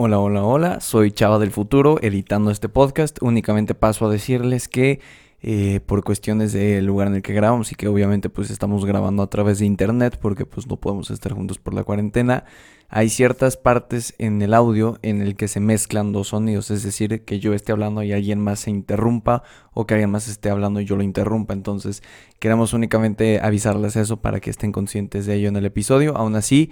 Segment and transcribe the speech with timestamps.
[0.00, 3.20] Hola, hola, hola, soy Chava del Futuro, editando este podcast.
[3.20, 5.00] Únicamente paso a decirles que
[5.42, 9.24] eh, por cuestiones del lugar en el que grabamos y que obviamente pues estamos grabando
[9.24, 12.44] a través de internet porque pues no podemos estar juntos por la cuarentena,
[12.88, 17.24] hay ciertas partes en el audio en el que se mezclan dos sonidos, es decir,
[17.24, 19.42] que yo esté hablando y alguien más se interrumpa
[19.74, 21.52] o que alguien más esté hablando y yo lo interrumpa.
[21.52, 22.02] Entonces
[22.38, 26.16] queremos únicamente avisarles eso para que estén conscientes de ello en el episodio.
[26.16, 26.70] Aún así,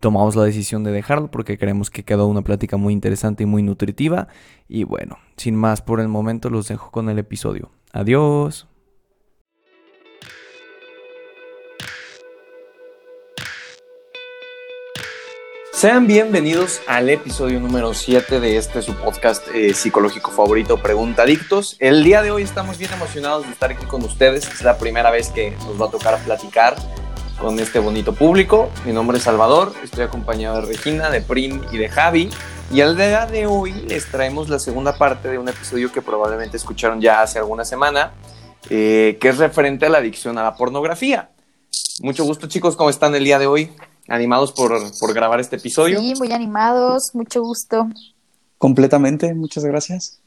[0.00, 3.62] tomamos la decisión de dejarlo porque creemos que quedó una plática muy interesante y muy
[3.62, 4.28] nutritiva.
[4.68, 7.70] Y bueno, sin más por el momento los dejo con el episodio.
[7.92, 8.66] Adiós.
[15.72, 21.76] Sean bienvenidos al episodio número 7 de este su podcast eh, psicológico favorito, Pregunta Adictos.
[21.78, 24.46] El día de hoy estamos bien emocionados de estar aquí con ustedes.
[24.46, 26.76] Es la primera vez que nos va a tocar platicar
[27.40, 28.70] con este bonito público.
[28.84, 32.30] Mi nombre es Salvador, estoy acompañado de Regina, de Prim y de Javi.
[32.70, 36.56] Y al día de hoy les traemos la segunda parte de un episodio que probablemente
[36.56, 38.12] escucharon ya hace alguna semana,
[38.68, 41.30] eh, que es referente a la adicción a la pornografía.
[42.02, 43.72] Mucho gusto chicos, ¿cómo están el día de hoy?
[44.08, 45.98] ¿Animados por, por grabar este episodio?
[45.98, 47.88] Sí, muy animados, mucho gusto.
[48.58, 50.19] Completamente, muchas gracias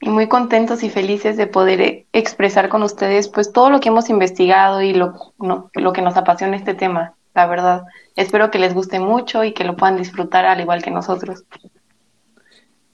[0.00, 3.90] y muy contentos y felices de poder eh, expresar con ustedes pues todo lo que
[3.90, 7.82] hemos investigado y lo, lo que nos apasiona este tema, la verdad.
[8.16, 11.44] Espero que les guste mucho y que lo puedan disfrutar al igual que nosotros.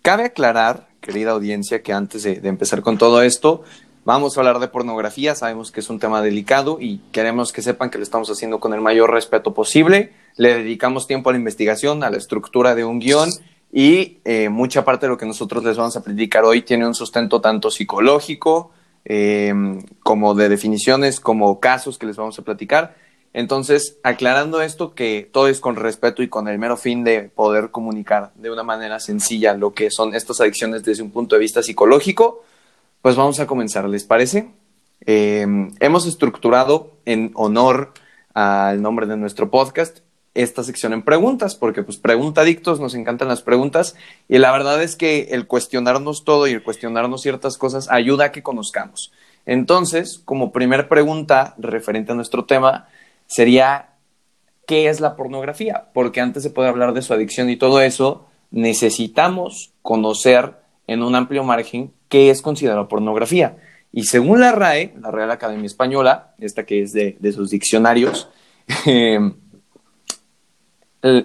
[0.03, 3.62] Cabe aclarar, querida audiencia, que antes de, de empezar con todo esto,
[4.05, 7.89] vamos a hablar de pornografía, sabemos que es un tema delicado y queremos que sepan
[7.89, 10.12] que lo estamos haciendo con el mayor respeto posible.
[10.37, 13.31] Le dedicamos tiempo a la investigación, a la estructura de un guion
[13.79, 16.95] y eh, mucha parte de lo que nosotros les vamos a predicar hoy tiene un
[16.95, 18.71] sustento tanto psicológico
[19.05, 22.97] em, como de definiciones, como casos que les vamos a platicar.
[23.35, 27.71] Entonces, aclarando esto, que todo es con respeto y con el mero fin de poder
[27.71, 31.63] comunicar de una manera sencilla lo que son estas adicciones desde un punto de vista
[31.63, 32.45] psicológico,
[33.03, 34.49] pues vamos a comenzar, ¿les parece?
[35.03, 37.93] Em, hemos estructurado en honor
[38.33, 39.99] al nombre de nuestro podcast
[40.37, 43.97] esta sección en preguntas, porque pues pregunta adictos, nos encantan las preguntas
[44.29, 48.33] y la verdad es que el cuestionarnos todo y el cuestionarnos ciertas cosas ayuda a
[48.33, 49.13] que conozcamos.
[49.47, 52.89] Entonces, como primer pregunta referente a nuestro tema,
[53.27, 53.91] sería,
[54.67, 55.87] ¿qué es la pornografía?
[55.95, 61.15] Porque antes de poder hablar de su adicción y todo eso, necesitamos conocer en un
[61.15, 63.57] amplio margen qué es considerado pornografía.
[63.91, 68.29] Y según la RAE, la Real Academia Española, esta que es de, de sus diccionarios,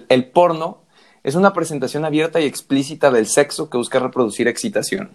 [0.08, 0.82] el, porno
[1.24, 5.10] es una presentación abierta y explícita del sexo que busca reproducir excitación.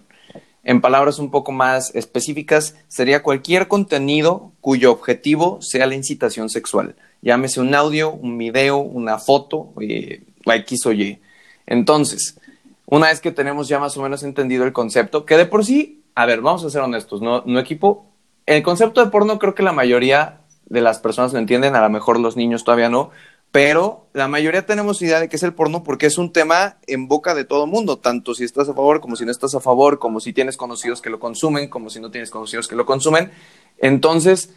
[0.64, 6.96] En palabras un poco más específicas, sería cualquier contenido cuyo objetivo sea la incitación sexual.
[7.22, 11.20] Llámese un audio, un video, una foto, eh, X o Y.
[11.66, 12.38] Entonces,
[12.86, 16.02] una vez que tenemos ya más o menos entendido el concepto, que de por sí,
[16.14, 18.06] a ver, vamos a ser honestos, no, no equipo.
[18.46, 21.90] El concepto de porno creo que la mayoría de las personas lo entienden, a lo
[21.90, 23.10] mejor los niños todavía no,
[23.50, 27.08] pero la mayoría tenemos idea de qué es el porno porque es un tema en
[27.08, 29.98] boca de todo mundo, tanto si estás a favor como si no estás a favor,
[29.98, 33.30] como si tienes conocidos que lo consumen, como si no tienes conocidos que lo consumen.
[33.78, 34.54] Entonces,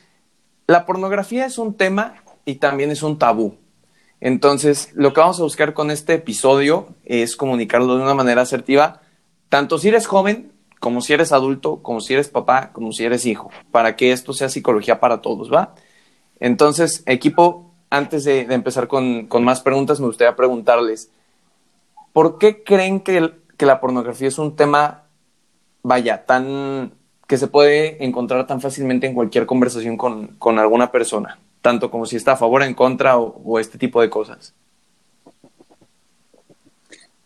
[0.68, 3.56] la pornografía es un tema y también es un tabú.
[4.19, 9.02] Entonces, lo que vamos a buscar con este episodio es comunicarlo de una manera asertiva,
[9.50, 13.25] tanto si eres joven, como si eres adulto, como si eres papá, como si eres
[13.25, 15.75] hijo, para que esto sea psicología para todos, ¿va?
[16.40, 21.12] Entonces, equipo, antes de, empezar con, más preguntas, me gustaría preguntarles,
[22.13, 25.03] ¿por qué creen que, la pornografía es un tema,
[25.84, 26.94] vaya, tan
[27.28, 32.16] que se puede encontrar tan fácilmente en cualquier conversación con, alguna persona, tanto como si
[32.16, 34.53] está a favor, en contra o, este tipo de cosas?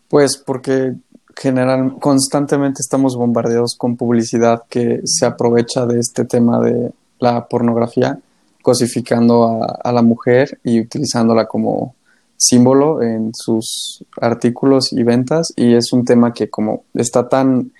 [0.08, 0.94] Pues porque
[1.36, 8.18] general, constantemente estamos bombardeados con publicidad que se aprovecha de este tema de la pornografía
[8.66, 11.94] cosificando a, la mujer y utilizándola como
[12.36, 15.52] símbolo en sus artículos y ventas.
[15.54, 17.70] Y es un tema que como está tan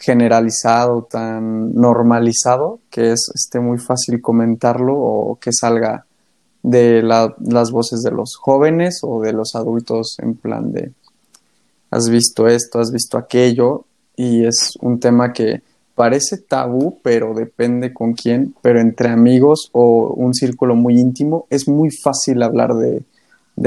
[0.00, 6.06] generalizado, tan normalizado que es este, muy fácil comentarlo o que salga
[6.60, 10.90] de las voces de los jóvenes o de los adultos en plan de
[11.92, 13.84] has visto esto, has visto aquello
[14.16, 15.62] y es un tema que
[16.02, 21.68] parece tabú, pero depende con quién, pero entre amigos o un círculo muy íntimo es
[21.68, 23.04] muy fácil hablar de,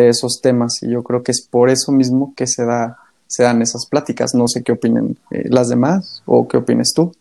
[0.10, 2.98] esos temas y yo creo que es por eso mismo que se, da,
[3.28, 4.34] se dan esas pláticas.
[4.34, 7.14] No sé qué opinen eh, las demás o qué opines tú.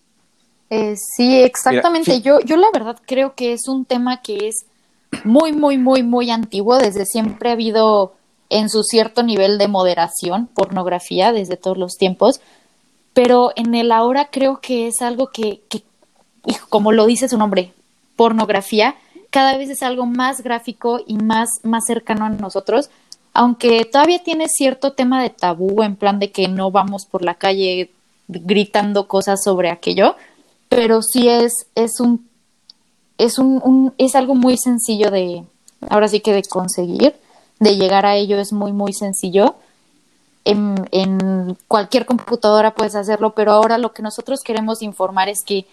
[0.68, 2.20] Eh, sí, exactamente.
[2.20, 4.66] Yo, yo la verdad creo que es un tema que es
[5.22, 6.78] muy, muy, muy, muy antiguo.
[6.78, 8.14] Desde siempre ha habido
[8.50, 12.40] en su cierto nivel de moderación, pornografía desde todos los tiempos,
[13.14, 15.82] pero en el ahora creo que es algo que, que
[16.68, 17.72] como lo dice su nombre,
[18.16, 18.96] pornografía,
[19.30, 22.90] cada vez es algo más gráfico y más, más cercano a nosotros,
[23.32, 27.34] aunque todavía tiene cierto tema de tabú en plan de que no vamos por la
[27.34, 27.90] calle
[28.28, 30.16] gritando cosas sobre aquello,
[30.68, 32.28] pero sí es, es un
[33.18, 35.44] es un, es algo muy sencillo de,
[35.88, 37.14] ahora sí que de conseguir,
[37.60, 39.54] de llegar a ello es muy, muy sencillo.
[40.44, 45.66] En, cualquier computadora puedes hacerlo, pero ahora lo que nosotros queremos informar es que,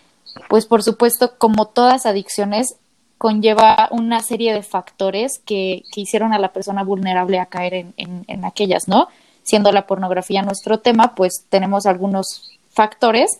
[0.49, 2.75] pues por supuesto, como todas adicciones,
[3.17, 7.93] conlleva una serie de factores que, que hicieron a la persona vulnerable a caer en,
[7.97, 9.09] en, en aquellas, ¿no?
[9.43, 13.39] Siendo la pornografía nuestro tema, pues tenemos algunos factores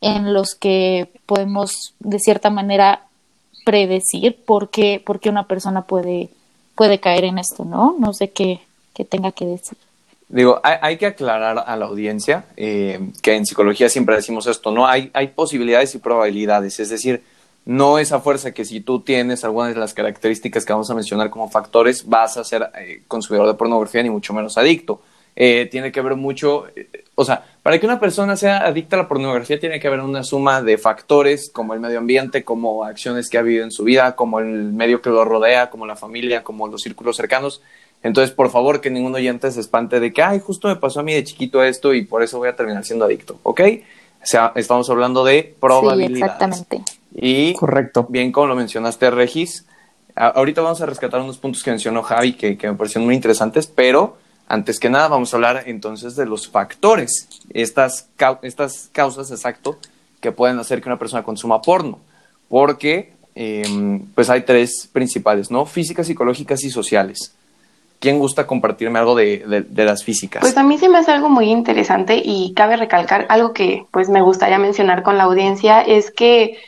[0.00, 3.06] en los que podemos de cierta manera
[3.64, 6.28] predecir por qué, por qué una persona puede,
[6.74, 7.96] puede caer en esto, ¿no?
[7.98, 8.60] No sé qué,
[8.92, 9.78] qué tenga que decir.
[10.34, 14.84] Digo, hay, que aclarar a la audiencia eh, que en psicología siempre decimos esto, ¿no?
[14.84, 17.22] Hay, hay posibilidades y probabilidades, es decir,
[17.64, 20.94] no es a fuerza que si tú tienes algunas de las características que vamos a
[20.96, 25.02] mencionar como factores, vas a ser eh, consumidor de pornografía ni mucho menos adicto.
[25.36, 29.02] Eh, tiene que ver mucho, eh, o sea, para que una persona sea adicta a
[29.02, 33.30] la pornografía tiene que haber una suma de factores como el medio ambiente, como acciones
[33.30, 36.42] que ha vivido en su vida, como el medio que lo rodea, como la familia,
[36.42, 37.62] como los círculos cercanos.
[38.04, 41.02] Entonces, por favor, que ningún oyente se espante de que, ay, justo me pasó a
[41.02, 43.60] mí de chiquito esto y por eso voy a terminar siendo adicto, ¿ok?
[44.22, 46.18] O sea, estamos hablando de probabilidades.
[46.18, 46.82] Sí, exactamente.
[47.14, 48.06] Y, Correcto.
[48.10, 49.64] bien como lo mencionaste, Regis,
[50.14, 53.66] ahorita vamos a rescatar unos puntos que mencionó Javi que, que me parecieron muy interesantes,
[53.66, 54.18] pero
[54.48, 58.10] antes que nada, vamos a hablar entonces de los factores, estas,
[58.42, 59.78] estas causas, exacto,
[60.20, 62.00] que pueden hacer que una persona consuma porno,
[62.50, 65.64] porque eh, pues hay tres principales, ¿no?
[65.64, 67.34] Físicas, psicológicas y sociales.
[67.98, 70.40] ¿Quién gusta compartirme algo de, las físicas?
[70.40, 74.08] Pues a mí se me hace algo muy interesante y cabe recalcar algo que pues
[74.08, 76.58] me gustaría mencionar con la audiencia, es que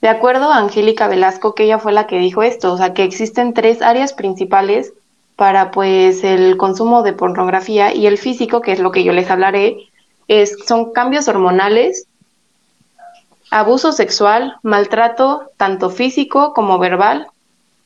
[0.00, 3.02] de acuerdo a Angélica Velasco, que ella fue la que dijo esto, o sea que
[3.02, 4.92] existen tres áreas principales
[5.34, 9.30] para pues el consumo de pornografía y el físico, que es lo que yo les
[9.30, 9.88] hablaré,
[10.28, 12.06] es, son cambios hormonales,
[13.50, 17.26] abuso sexual, maltrato tanto físico como verbal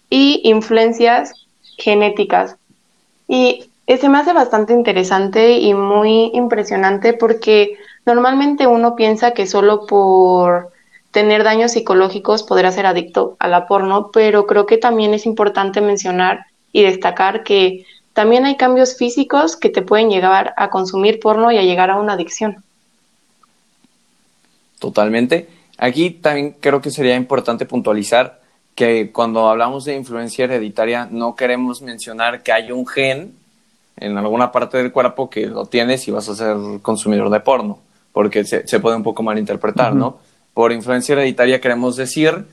[0.08, 1.46] y influencias
[1.76, 2.56] genéticas.
[3.32, 9.86] Y se me hace bastante interesante y muy impresionante porque normalmente uno piensa que solo
[9.86, 10.72] por
[11.12, 15.80] tener daños psicológicos podrá ser adicto a la porno, pero creo que también es importante
[15.80, 21.52] mencionar y destacar que también hay cambios físicos que te pueden llevar a consumir porno
[21.52, 22.64] y a llegar a una adicción.
[24.80, 25.46] Totalmente.
[25.78, 28.39] Aquí también creo que sería importante puntualizar
[28.80, 33.34] que cuando hablamos de influencia hereditaria no queremos mencionar que hay un gen
[33.98, 37.78] en alguna parte del cuerpo que lo tienes y vas a ser consumidor de porno,
[38.14, 39.98] porque se, se puede un poco malinterpretar, uh -huh.
[39.98, 40.18] ¿no?
[40.54, 42.46] Por influencia hereditaria queremos decir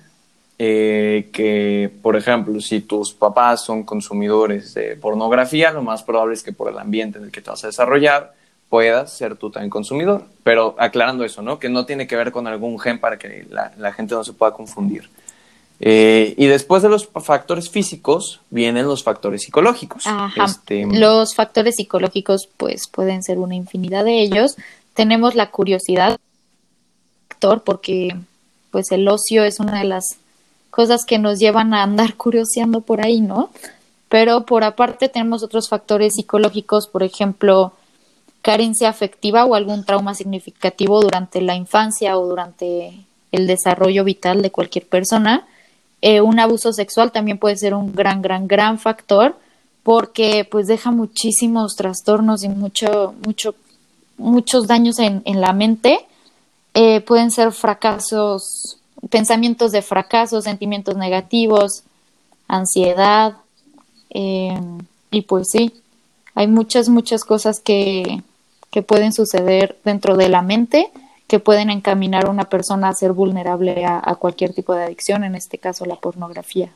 [0.59, 6.43] eh, que, por ejemplo, si tus papás son consumidores de pornografía, lo más probable es
[6.43, 8.33] que por el ambiente en el que te vas a desarrollar
[8.67, 10.25] puedas ser tú también consumidor.
[10.43, 11.57] Pero aclarando eso, ¿no?
[11.57, 14.33] Que no tiene que ver con algún gen para que la, la gente no se
[14.33, 15.07] pueda confundir.
[15.79, 20.07] Eh, y después de los factores físicos vienen los factores psicológicos.
[20.07, 20.45] Ajá.
[20.45, 20.85] Este...
[20.85, 24.55] Los factores psicológicos, pues pueden ser una infinidad de ellos.
[24.93, 26.17] Tenemos la curiosidad,
[27.63, 28.15] porque
[28.71, 30.17] pues el ocio es una de las
[30.69, 33.49] cosas que nos llevan a andar curioseando por ahí, ¿no?
[34.09, 37.73] Pero por aparte tenemos otros factores psicológicos, por ejemplo,
[38.41, 42.93] carencia afectiva o algún trauma significativo durante la infancia o durante
[43.31, 45.45] el desarrollo vital de cualquier persona.
[46.01, 49.35] Eh, un abuso sexual también puede ser un gran, gran, gran factor
[49.83, 53.55] porque pues deja muchísimos trastornos y mucho, mucho,
[54.17, 56.05] muchos daños en, en la mente.
[56.73, 58.77] Eh, pueden ser fracasos
[59.09, 61.83] pensamientos de fracaso, sentimientos negativos,
[62.47, 63.37] ansiedad,
[64.09, 64.59] eh,
[65.11, 65.73] y pues sí,
[66.35, 68.23] hay muchas, muchas cosas que,
[68.71, 70.91] que pueden suceder dentro de la mente
[71.27, 75.23] que pueden encaminar a una persona a ser vulnerable a, a cualquier tipo de adicción,
[75.23, 76.71] en este caso la pornografía.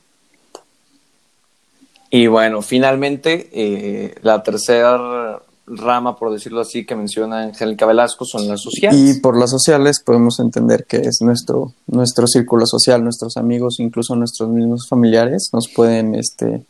[2.14, 8.50] Y bueno, finalmente, eh, la tercera rama, por decirlo así, que menciona Angélica Velasco son
[8.50, 9.00] las sociales.
[9.00, 14.18] Y por las sociales podemos entender que es nuestro, nuestro círculo social, nuestros amigos, incluso
[14.18, 16.66] nuestros mismos familiares, nos pueden este,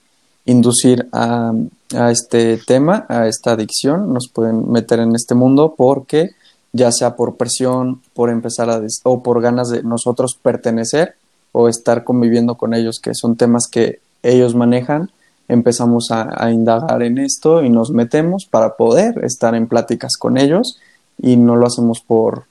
[0.45, 1.53] inducir a,
[1.95, 6.35] a este tema, a esta adicción, nos pueden meter en este mundo porque
[6.73, 11.15] ya sea por presión, por empezar a o por ganas de nosotros pertenecer
[11.51, 15.09] o estar conviviendo con ellos, que son temas que ellos manejan
[15.51, 20.77] empezamos a, indagar en esto y nos metemos para poder estar en pláticas con ellos
[21.21, 22.45] y no lo hacemos por,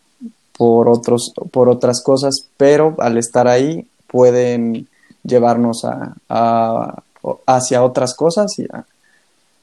[0.55, 4.87] por, otros, por otras cosas, pero al estar ahí pueden
[5.25, 7.03] llevarnos a,
[7.47, 8.85] hacia otras cosas y a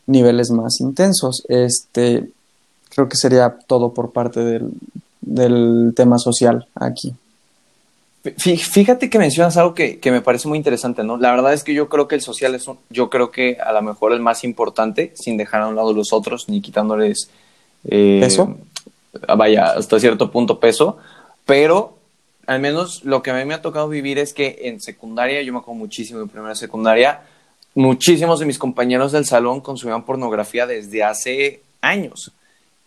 [0.08, 1.44] niveles más intensos.
[1.48, 2.32] Este,
[2.98, 4.72] creo que sería todo por parte del,
[5.22, 7.14] del tema social aquí.
[8.36, 11.16] Fíjate que mencionas algo que, me parece muy interesante, ¿no?
[11.18, 13.84] La verdad es que yo creo que el social es, yo creo que a lo
[13.84, 17.30] mejor el más importante, sin dejar a un lado los otros, ni quitándoles...
[17.86, 18.58] Eh, ¿Peso?
[19.38, 20.98] Vaya, hasta cierto punto peso,
[21.46, 22.00] pero
[22.48, 25.54] al menos lo que a mí me ha tocado vivir es que en secundaria, yo
[25.54, 27.22] me acuerdo muchísimo en primera secundaria,
[27.76, 32.32] muchísimos de mis compañeros del salón consumían pornografía desde hace años.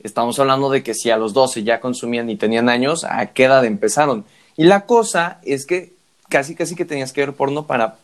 [0.03, 3.45] Estamos hablando de que si a los 12 ya consumían y tenían años, ¿a qué
[3.45, 4.25] edad empezaron?
[4.57, 5.93] Y la cosa es que
[6.29, 7.97] casi, casi que tenías que ver porno para,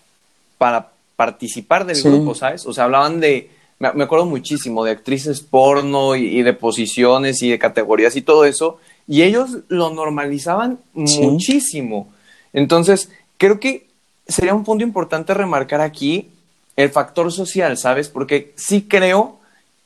[0.58, 2.66] para participar del grupo, ¿sabes?
[2.66, 7.58] O sea, hablaban de, me, acuerdo muchísimo de actrices porno y, de posiciones y de
[7.58, 12.12] categorías y todo eso, y ellos lo normalizaban muchísimo.
[12.52, 13.86] Entonces, creo que
[14.26, 16.30] sería un punto importante remarcar aquí
[16.76, 18.08] el factor social, ¿sabes?
[18.08, 19.38] Porque sí creo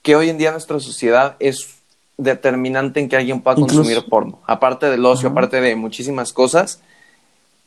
[0.02, 1.80] que hoy en día nuestra sociedad es
[2.21, 4.39] determinante en que alguien pueda consumir porno.
[4.47, 6.81] Aparte del ocio, aparte de muchísimas cosas,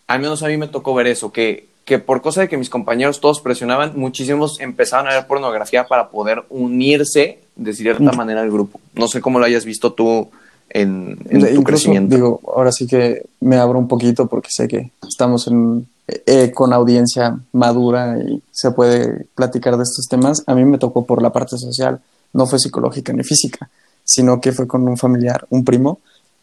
[0.07, 2.69] al menos a mí me tocó ver eso, que, que por cosa de que mis
[2.69, 8.51] compañeros todos presionaban, muchísimos empezaban a ver pornografía para poder unirse de cierta manera al
[8.51, 8.79] grupo.
[8.93, 10.29] No sé cómo lo hayas visto tú
[10.69, 11.17] en,
[11.55, 12.15] tu crecimiento.
[12.15, 16.74] Digo, ahora sí que me abro un poquito porque sé que estamos en, eh, con
[16.74, 20.43] audiencia madura y se puede platicar de estos temas.
[20.45, 22.00] A mí me tocó por la parte social,
[22.33, 23.69] no fue psicológica ni física
[24.03, 26.00] sino que fue con un familiar, un primo,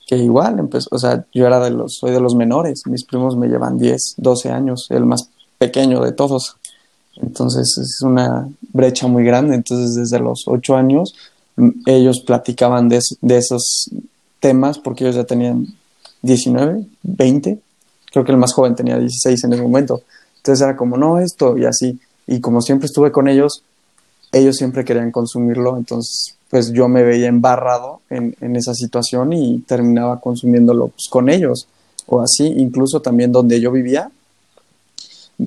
[0.07, 3.37] que igual empezó, o sea, yo era de los, soy de los menores, mis primos
[3.37, 6.57] me llevan 10, 12 años, el más pequeño de todos.
[7.17, 9.55] Entonces es una brecha muy grande.
[9.55, 11.15] Entonces desde los 8 años
[11.87, 13.91] ellos platicaban de, de esos
[14.41, 15.67] temas porque ellos ya tenían
[16.23, 17.59] 19, 20,
[18.11, 20.03] creo que el más joven tenía 16 en ese momento.
[20.37, 22.01] Entonces era como, no, esto y así.
[22.27, 23.63] Y como siempre estuve con ellos,
[24.33, 30.21] ellos siempre querían consumirlo, entonces pues yo me veía embarrado en, esa situación y terminaba
[30.21, 31.69] consumiéndolo pues, con ellos
[32.07, 34.11] o así, incluso también donde yo vivía,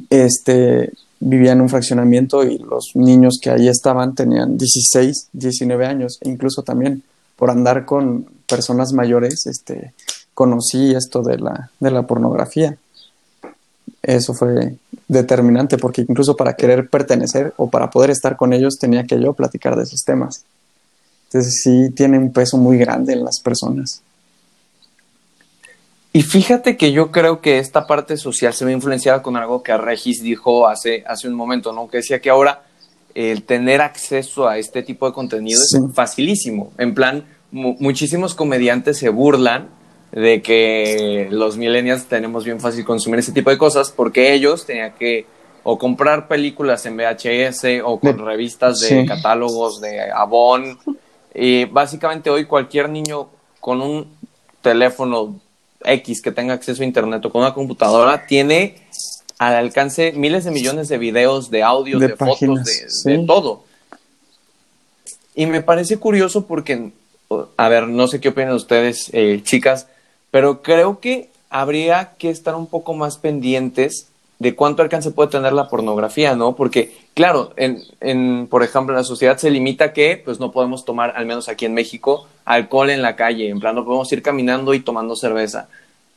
[0.10, 6.18] este, vivía en un fraccionamiento y los niños que ahí estaban tenían 16, 19 años,
[6.22, 7.04] e incluso también
[7.36, 9.94] por andar con personas mayores, este,
[10.34, 12.78] conocí esto de la, de la pornografía.
[14.02, 14.78] Eso fue
[15.10, 19.34] determinante porque incluso para querer pertenecer o para poder estar con ellos tenía que yo
[19.34, 20.46] platicar de esos temas.
[21.34, 24.04] Entonces sí tiene un peso muy grande en las personas.
[26.12, 29.76] Y fíjate que yo creo que esta parte social se ve influenciada con algo que
[29.76, 31.88] Regis dijo hace, hace un momento, ¿no?
[31.88, 32.62] Que decía que ahora
[33.16, 36.72] el tener acceso a este tipo de contenido es facilísimo.
[36.78, 39.70] En plan, muchísimos comediantes se burlan
[40.12, 44.94] de que los millennials tenemos bien fácil consumir ese tipo de cosas porque ellos tenían
[45.00, 45.26] que
[45.64, 50.78] o comprar películas en VHS o con revistas de catálogos de Avon
[51.34, 54.08] y básicamente hoy cualquier niño con un
[54.62, 55.40] teléfono
[55.84, 58.76] X que tenga acceso a Internet o con una computadora tiene
[59.40, 63.64] al alcance miles de millones de videos, de audios, de, fotos, de, todo.
[65.36, 66.92] Y me parece curioso porque,
[67.58, 69.88] a ver, no sé qué opinan ustedes, eh, chicas,
[70.32, 74.08] pero creo que habría que estar un poco más pendientes
[74.40, 76.56] de cuánto alcance puede tener la pornografía, ¿no?
[76.56, 80.86] Porque, claro, en, en, por ejemplo, en la sociedad se limita que, pues, no podemos
[80.86, 84.22] tomar, al menos aquí en México, alcohol en la calle, en plan, no podemos ir
[84.22, 85.68] caminando y tomando cerveza.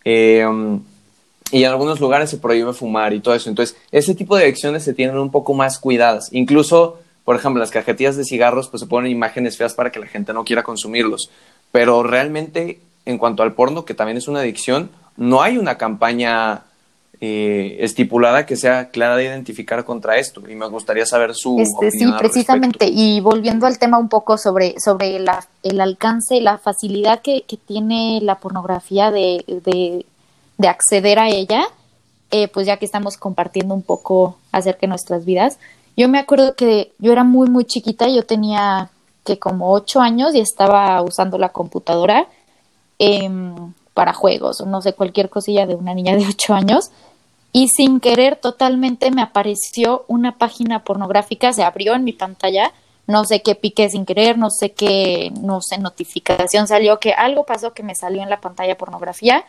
[0.04, 0.80] Em,
[1.52, 3.48] y en algunos lugares se prohíbe fumar y todo eso.
[3.48, 6.28] Entonces, ese tipo de acciones se tienen un poco más cuidadas.
[6.32, 10.06] Incluso, por ejemplo, las cajetillas de cigarros, pues se ponen imágenes feas para que la
[10.06, 11.30] gente no quiera consumirlos.
[11.72, 16.62] Pero realmente, en cuanto al porno, que también es una adicción, no hay una campaña
[17.20, 20.42] eh, estipulada que sea clara de identificar contra esto.
[20.48, 22.88] Y me gustaría saber su este, Sí, precisamente.
[22.90, 28.20] Y volviendo al tema un poco sobre, sobre la, el alcance, la facilidad que, tiene
[28.22, 29.44] la pornografía de,
[30.58, 31.64] de, acceder a ella,
[32.30, 35.58] eh, pues ya que estamos compartiendo un poco acerca de nuestras vidas.
[35.96, 38.90] Yo me acuerdo que yo era muy, muy chiquita, yo tenía
[39.24, 42.28] que como ocho años y estaba usando la computadora
[42.98, 46.90] em, para juegos o no sé, cualquier cosilla de una niña de ocho años
[47.52, 52.72] y sin querer totalmente me apareció una página pornográfica, se abrió en mi pantalla,
[53.06, 57.44] no sé qué piqué sin querer, no sé qué, no sé, notificación salió, que algo
[57.44, 59.44] pasó que me salió en la pantalla pornografía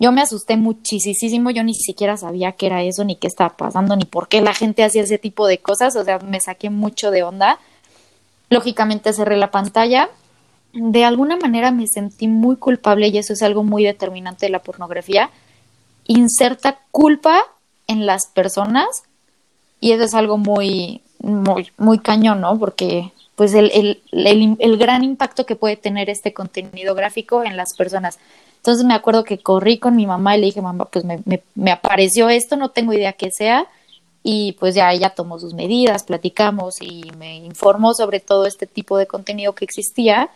[0.00, 3.96] yo me asusté muchísimo, yo ni siquiera sabía qué era eso, ni qué estaba pasando,
[3.96, 7.10] ni por qué la gente hacía ese tipo de cosas, o sea, me saqué mucho
[7.10, 7.58] de onda.
[8.48, 10.08] Lógicamente cerré la pantalla.
[10.80, 14.62] De alguna manera me sentí muy culpable y eso es algo muy determinante de la
[14.62, 15.28] pornografía.
[16.06, 17.42] Inserta culpa
[17.88, 18.86] en las personas
[19.80, 22.56] y eso es algo muy, muy, muy cañón, ¿no?
[22.58, 27.74] Porque pues el, el, el, gran impacto que puede tener este contenido gráfico en las
[27.76, 28.20] personas.
[28.58, 31.42] Entonces me acuerdo que corrí con mi mamá y le dije, mamá, pues me, me,
[31.56, 33.66] me apareció esto, no tengo idea qué sea.
[34.22, 38.96] Y pues ya ella tomó sus medidas, platicamos y me informó sobre todo este tipo
[38.96, 40.30] de contenido que existía.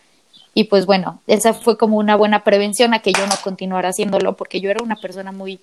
[0.55, 4.37] Y pues bueno, esa fue como una buena prevención a que yo no continuara haciéndolo,
[4.37, 5.61] porque yo era una persona muy,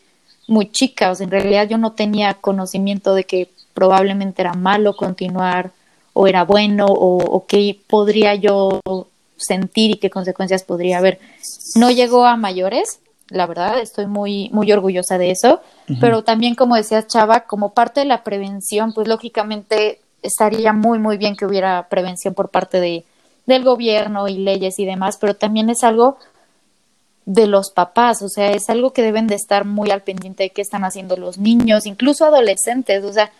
[0.47, 4.95] muy chica, o sea, en realidad yo no tenía conocimiento de que probablemente era malo
[4.95, 5.71] continuar
[6.13, 8.81] o era bueno o, o qué podría yo
[9.37, 11.19] sentir y qué consecuencias podría haber.
[11.75, 15.61] No llegó a mayores, la verdad, estoy muy, muy orgullosa de eso,
[16.01, 21.17] pero también, como decía Chava, como parte de la prevención, pues lógicamente estaría muy, muy
[21.17, 23.05] bien que hubiera prevención por parte de,
[23.49, 26.17] del gobierno y leyes y demás, pero también es algo
[27.25, 30.49] de los papás, o sea, es algo que deben de estar muy al pendiente de
[30.51, 33.31] qué están haciendo los niños, incluso adolescentes, o sea,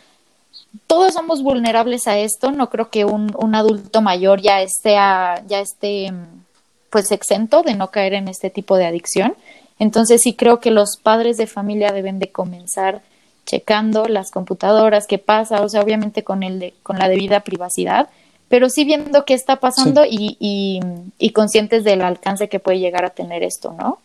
[0.86, 6.12] todos somos vulnerables a esto, no creo que un, adulto mayor ya esté, ya esté
[6.89, 9.36] pues exento de no caer en este tipo de adicción.
[9.78, 13.01] Entonces sí creo que los padres de familia deben de comenzar
[13.46, 18.10] checando las computadoras, qué pasa, o sea, obviamente con el de, con la debida privacidad,
[18.50, 20.10] pero sí viendo qué está pasando sí.
[20.12, 20.79] y, y,
[21.18, 24.00] y conscientes del alcance que puede llegar a tener esto, ¿no?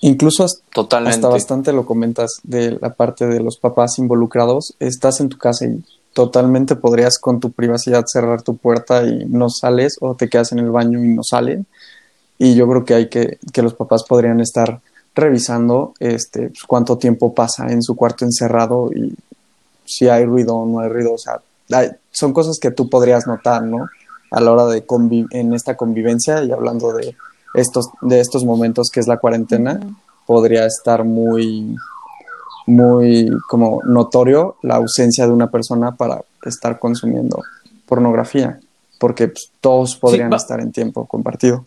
[0.00, 1.14] Incluso hasta, Totalmente.
[1.16, 4.74] hasta bastante lo comentas de la parte de los papás involucrados.
[4.80, 9.48] Estás en tu casa y totalmente podrías con tu privacidad cerrar tu puerta y no
[9.48, 11.66] sales o te quedas en el baño y no salen.
[12.36, 14.80] Y yo creo que hay que, que los papás podrían estar
[15.14, 19.14] revisando este, pues, cuánto tiempo pasa en su cuarto encerrado y
[19.84, 21.12] si hay ruido o no hay ruido.
[21.12, 21.40] O sea,
[22.10, 23.88] son cosas que tú podrías notar, ¿no?
[24.30, 27.16] A la hora de conviv en esta convivencia y hablando de
[27.54, 29.96] estos, de estos momentos que es la cuarentena, uh -huh.
[30.26, 31.76] podría estar muy,
[32.66, 37.42] muy como notorio la ausencia de una persona para estar consumiendo
[37.86, 38.58] pornografía,
[38.98, 41.64] porque pues, todos podrían sí, estar en tiempo compartido.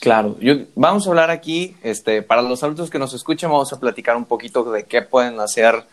[0.00, 3.80] Claro, yo, vamos a hablar aquí, este, para los adultos que nos escuchen, vamos a
[3.80, 5.84] platicar un poquito de qué pueden hacer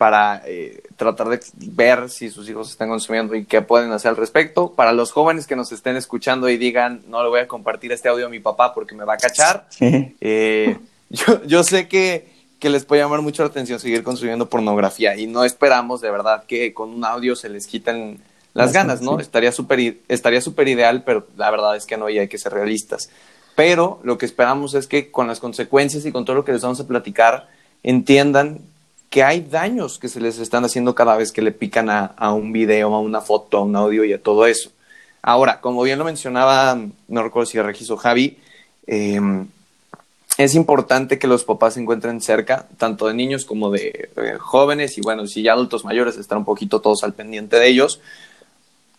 [0.00, 4.16] para eh, tratar de ver si sus hijos están consumiendo y qué pueden hacer al
[4.16, 4.72] respecto.
[4.72, 8.08] Para los jóvenes que nos estén escuchando y digan, no le voy a compartir este
[8.08, 10.16] audio a mi papá porque me va a cachar, sí.
[10.22, 10.78] eh,
[11.10, 15.26] yo, yo, sé que, que, les puede llamar mucho la atención seguir consumiendo pornografía y
[15.26, 18.22] no esperamos de verdad que con un audio se les quiten
[18.54, 19.16] las, ganas, ¿no?
[19.16, 19.20] Sí.
[19.20, 22.54] Estaría súper estaría super ideal, pero la verdad es que no y hay que ser
[22.54, 23.10] realistas.
[23.54, 26.62] Pero lo que esperamos es que con las consecuencias y con todo lo que les
[26.62, 27.50] vamos a platicar,
[27.82, 28.60] entiendan
[29.10, 32.32] que hay daños que se les están haciendo cada vez que le pican a, a,
[32.32, 34.70] un video, a una foto, a un audio y a todo eso.
[35.20, 38.38] Ahora, como bien lo mencionaba, no recuerdo si Regis Javi,
[38.86, 39.20] eh,
[40.38, 44.96] es importante que los papás se encuentren cerca, tanto de niños como de eh, jóvenes,
[44.96, 48.00] y bueno, si ya adultos mayores, estar un poquito todos al pendiente de ellos,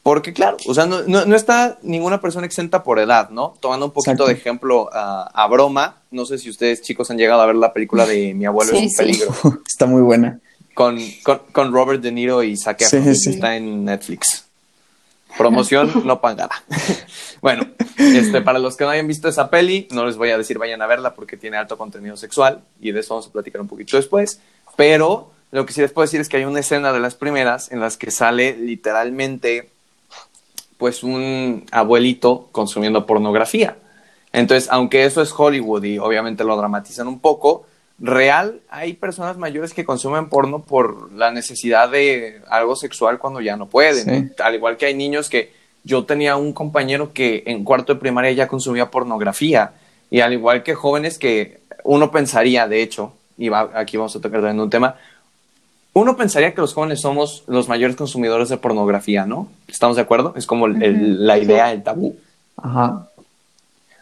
[0.04, 3.54] porque claro, o sea, no, no, no, está ninguna persona exenta por edad, ¿no?
[3.60, 4.28] Tomando un poquito Exacto.
[4.28, 7.72] de ejemplo a, a, broma, no sé si ustedes chicos han llegado a ver la
[7.72, 8.98] película de Mi abuelo sí, es un sí.
[8.98, 9.36] peligro.
[9.68, 10.40] está muy buena.
[10.74, 14.46] Con, con, con, Robert De Niro y Zac Efron, sí, está en Netflix.
[15.38, 16.64] Promoción no pagada.
[17.42, 20.58] bueno, este, para los que no hayan visto esa peli, no les voy a decir
[20.58, 23.68] vayan a verla porque tiene alto contenido sexual y de eso vamos a platicar un
[23.68, 24.40] poquito después,
[24.76, 27.72] pero lo que sí les puedo decir es que hay una escena de las primeras
[27.72, 29.70] en las que sale literalmente
[30.82, 33.76] pues un abuelito consumiendo pornografía.
[34.34, 37.68] Entonces, aunque eso es Hollywood y obviamente lo dramatizan un poco,
[38.00, 43.58] real hay personas mayores que consumen porno por la necesidad de algo sexual cuando ya
[43.58, 44.30] no pueden.
[44.30, 44.42] Sí.
[44.44, 48.32] Al igual que hay niños que yo tenía un compañero que en cuarto de primaria
[48.32, 49.74] ya consumía pornografía
[50.10, 54.20] y al igual que jóvenes que uno pensaría, de hecho, y va, aquí vamos a
[54.20, 54.96] tocar también un tema,
[55.94, 59.50] uno pensaría que los jóvenes somos los mayores consumidores de pornografía, ¿no?
[59.68, 60.34] ¿Estamos de acuerdo?
[60.38, 62.18] Es como el, el, la idea, el tabú.
[62.58, 63.08] Ajá.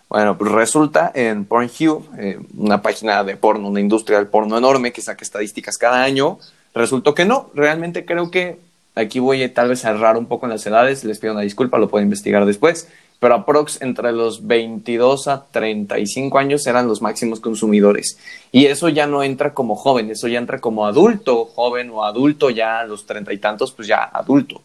[0.10, 4.92] Bueno, pues resulta en Pornhub, eh, una página de porno, una industria del porno enorme
[4.92, 6.40] que saca estadísticas cada año,
[6.74, 7.52] resultó que no.
[7.54, 8.60] Realmente creo que
[8.96, 11.78] aquí voy tal vez a errar un poco en las edades, les pido una disculpa,
[11.78, 12.88] lo puedo investigar después,
[13.20, 18.18] pero aprox entre los 22 a 35 años eran los máximos consumidores.
[18.52, 22.50] Y eso ya no entra como joven, eso ya entra como adulto, joven o adulto
[22.50, 24.62] ya a los treinta y tantos, pues ya adulto.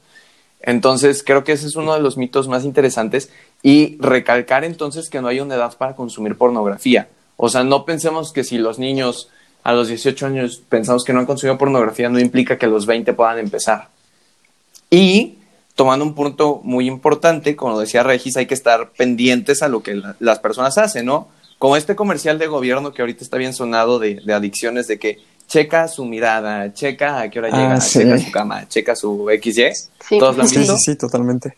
[0.62, 3.30] Entonces, creo que ese es uno de los mitos más interesantes
[3.62, 7.08] y recalcar entonces que no hay una edad para consumir pornografía.
[7.36, 9.28] O sea, no pensemos que si los niños
[9.64, 13.12] a los 18 años pensamos que no han consumido pornografía, no implica que los 20
[13.14, 13.88] puedan empezar.
[14.90, 15.38] Y
[15.74, 20.00] tomando un punto muy importante, como decía Regis, hay que estar pendientes a lo que
[20.20, 21.28] las personas hacen, ¿no?
[21.58, 25.88] Como este comercial de gobierno que ahorita está bien sonado de, adicciones, de que checa
[25.88, 29.74] su mirada, checa a qué hora llega, ah, checa su cama, checa su XY.
[30.08, 30.18] Sí.
[30.18, 30.76] ¿Todos lo han visto?
[30.76, 31.56] Sí, sí, totalmente.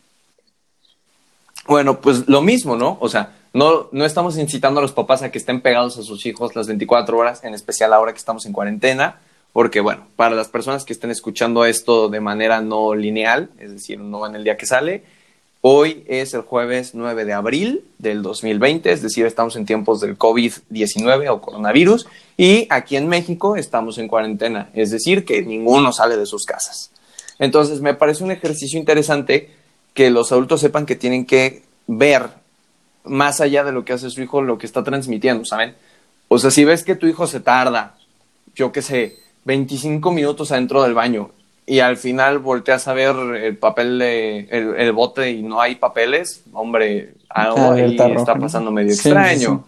[1.67, 2.97] Bueno, pues lo mismo, ¿no?
[3.01, 6.25] O sea, no, no estamos incitando a los papás a que estén pegados a sus
[6.27, 9.21] hijos las 24 horas, en especial ahora que estamos en cuarentena,
[9.57, 13.99] porque bueno, para las personas que estén escuchando esto de manera no lineal, es decir,
[13.99, 15.03] no en el día que sale,
[15.63, 20.19] hoy es el jueves 9 de abril del 2020, es decir, estamos en tiempos del
[20.19, 26.19] COVID-19 o coronavirus, y aquí en México estamos en cuarentena, es decir, que ninguno sale
[26.19, 26.91] de sus casas.
[27.39, 29.49] Entonces, me parece un ejercicio interesante
[29.95, 32.29] que los adultos sepan que tienen que ver
[33.05, 35.75] más allá de lo que hace su hijo, lo que está transmitiendo, ¿saben?
[36.29, 37.97] O sea, si ves que tu hijo se tarda,
[38.55, 41.31] yo qué sé, 25 minutos adentro del baño
[41.65, 46.43] y al final volteas a ver el papel de el, bote y no hay papeles,
[46.53, 49.65] hombre, algo ah, ahí está pasando medio extraño.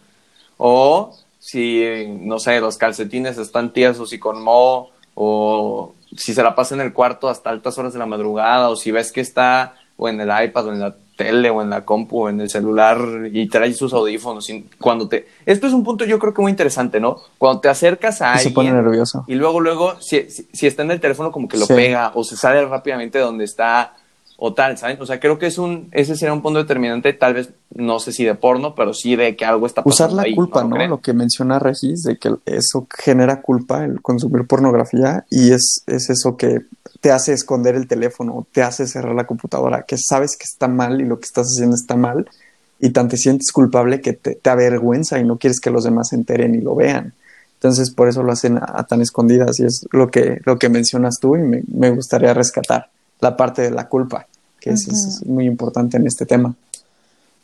[0.58, 1.84] O si,
[2.20, 6.80] no sé, los calcetines están tiesos y con moho, o si se la pasa en
[6.80, 10.20] el cuarto hasta altas horas de la madrugada, o si ves que está o en
[10.20, 12.98] el iPad o en la tele o en la compu o en el celular
[13.32, 14.48] y trae sus audífonos.
[14.78, 15.26] cuando te...
[15.44, 17.16] Esto es un punto yo creo que muy interesante, ¿no?
[17.36, 18.48] Cuando te acercas a alguien...
[18.48, 19.24] Se pone nervioso.
[19.26, 22.36] Y luego, luego, si, si, está en el teléfono como que lo pega o se
[22.36, 23.96] sale rápidamente de donde está
[24.40, 24.98] o tal, ¿saben?
[25.00, 28.12] O sea, creo que es un, ese será un punto determinante, tal vez, no sé
[28.12, 30.14] si de porno, pero sí de que algo está pasando.
[30.14, 30.86] Usar la culpa, ¿no?
[30.86, 36.08] Lo que menciona Regis, de que eso genera culpa, el consumir pornografía, y es, es
[36.08, 36.60] eso que
[37.00, 41.00] te hace esconder el teléfono, te hace cerrar la computadora, que sabes que está mal
[41.00, 42.30] y lo que estás haciendo está mal,
[42.78, 46.16] y tan te sientes culpable que te, avergüenza y no quieres que los demás se
[46.16, 47.12] enteren y lo vean.
[47.54, 51.18] Entonces, por eso lo hacen a, tan escondidas, y es lo que, lo que mencionas
[51.20, 52.88] tú, y me, me gustaría rescatar
[53.20, 54.26] la parte de la culpa,
[54.60, 56.54] que es, muy importante en este tema.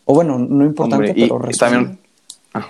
[0.05, 1.99] O bueno, no importante, pero y también,
[2.53, 2.69] ah,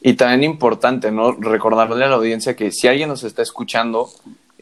[0.00, 1.32] y también importante, ¿no?
[1.32, 4.10] Recordarle a la audiencia que si alguien nos está escuchando,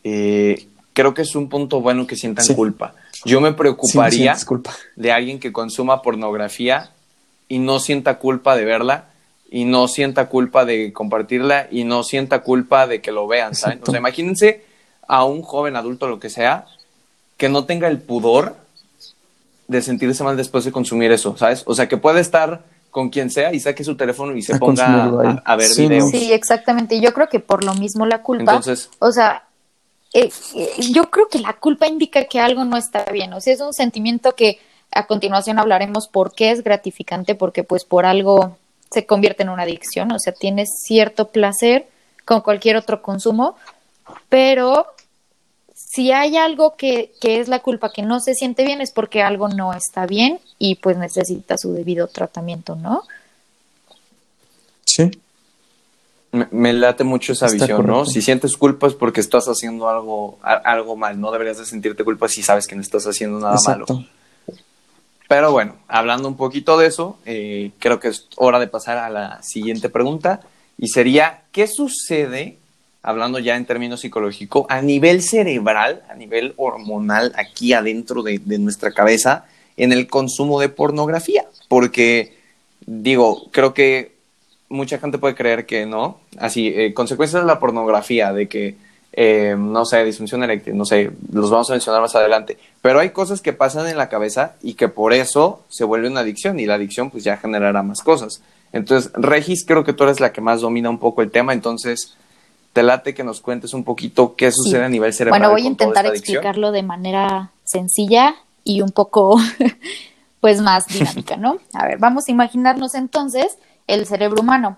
[0.05, 2.95] eh, creo que es un punto bueno que sientan culpa.
[3.25, 4.37] Yo me preocuparía
[4.97, 6.91] de alguien que consuma pornografía
[7.49, 9.07] y no sienta culpa de verla
[9.51, 13.81] y no sienta culpa de compartirla y no sienta culpa de que lo vean, ¿saben?
[13.83, 14.65] O sea, imagínense
[15.07, 16.67] a un joven adulto, lo que sea,
[17.37, 18.57] que no tenga el pudor
[19.69, 21.63] de sentirse mal después de consumir eso, ¿sabes?
[21.67, 25.05] O sea, que puede estar con quien sea y saque su teléfono y se ponga
[25.45, 26.11] a, ver videos.
[26.11, 27.01] Sí, exactamente.
[27.01, 29.45] Yo creo que por lo mismo la culpa, Entonces, o sea,
[30.13, 33.33] eh, eh, yo creo que la culpa indica que algo no está bien.
[33.33, 34.61] O sea, es un sentimiento que
[34.93, 38.57] a continuación hablaremos por qué es gratificante, porque pues por algo
[38.93, 40.13] se convierte en una adicción.
[40.13, 41.89] O sea, tienes cierto placer
[42.25, 43.57] con cualquier otro consumo,
[44.29, 44.87] pero
[45.95, 49.23] si hay algo que, que, es la culpa que no se siente bien es porque
[49.23, 53.05] algo no está bien y pues necesita su debido tratamiento, ¿no?
[54.85, 55.09] Sí.
[56.33, 58.07] Me, late mucho esa visión, ¿no?
[58.07, 61.21] Si sientes culpa es porque estás haciendo algo, algo mal.
[61.21, 63.87] No deberías de sentirte culpa si sabes que no estás haciendo nada malo.
[65.29, 69.11] Pero bueno, hablando un poquito de eso, eh, creo que es hora de pasar a
[69.11, 70.41] la siguiente pregunta
[70.77, 72.59] y sería, ¿qué sucede
[73.05, 78.93] hablando ya en términos psicológicos, a nivel cerebral, a nivel hormonal, aquí adentro de, nuestra
[78.93, 79.45] cabeza,
[79.77, 81.45] en el consumo de pornografía.
[81.69, 82.35] Porque,
[82.87, 84.15] digo, creo que
[84.71, 86.19] mucha gente puede creer que no.
[86.39, 88.77] Así, eh, consecuencias de la pornografía, de que,
[89.13, 92.57] eh, no sé, disfunción eléctrica, no sé, los vamos a mencionar más adelante.
[92.81, 96.21] Pero hay cosas que pasan en la cabeza y que por eso se vuelve una
[96.21, 98.41] adicción y la adicción pues ya generará más cosas.
[98.73, 102.17] Entonces, Regis, creo que tú eres la que más domina un poco el tema, entonces
[102.75, 105.41] te late que nos cuentes un poquito qué sucede a nivel cerebral.
[105.41, 108.35] Bueno, voy a intentar explicarlo de manera sencilla
[108.65, 109.39] y un poco,
[110.41, 111.59] pues, más dinámica, ¿no?
[111.73, 113.57] A ver, vamos a imaginarnos entonces
[113.87, 114.77] el cerebro humano.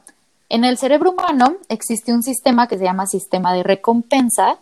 [0.50, 4.58] En el cerebro humano existe un sistema que se llama sistema de recompensa,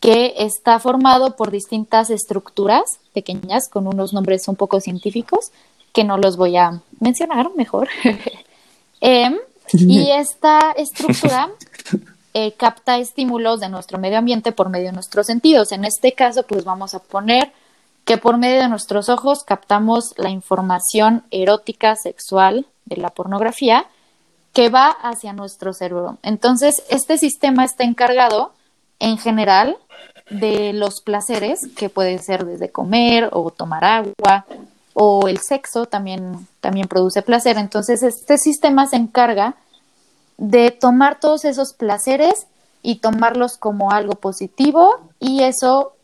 [0.00, 5.52] que está formado por distintas estructuras pequeñas con unos nombres un poco científicos
[5.92, 7.88] que no los voy a mencionar mejor.
[9.00, 9.36] Em,
[9.72, 11.50] y esta estructura
[12.34, 15.70] eh, capta estímulos de nuestro medio ambiente por medio de nuestros sentidos.
[15.72, 17.52] En este caso, pues vamos a poner
[18.04, 23.86] que por medio de nuestros ojos captamos la información erótica, sexual de la pornografía
[24.52, 26.18] que va hacia nuestro cerebro.
[26.22, 28.52] Entonces, este sistema está encargado
[28.98, 29.76] en general
[30.30, 34.46] de los placeres, que puede ser desde comer o tomar agua,
[34.92, 37.58] o el sexo también, también produce placer.
[37.58, 39.56] Entonces, este sistema se encarga
[40.36, 42.46] de tomar todos esos placeres
[42.82, 45.94] y tomarlos como algo positivo y eso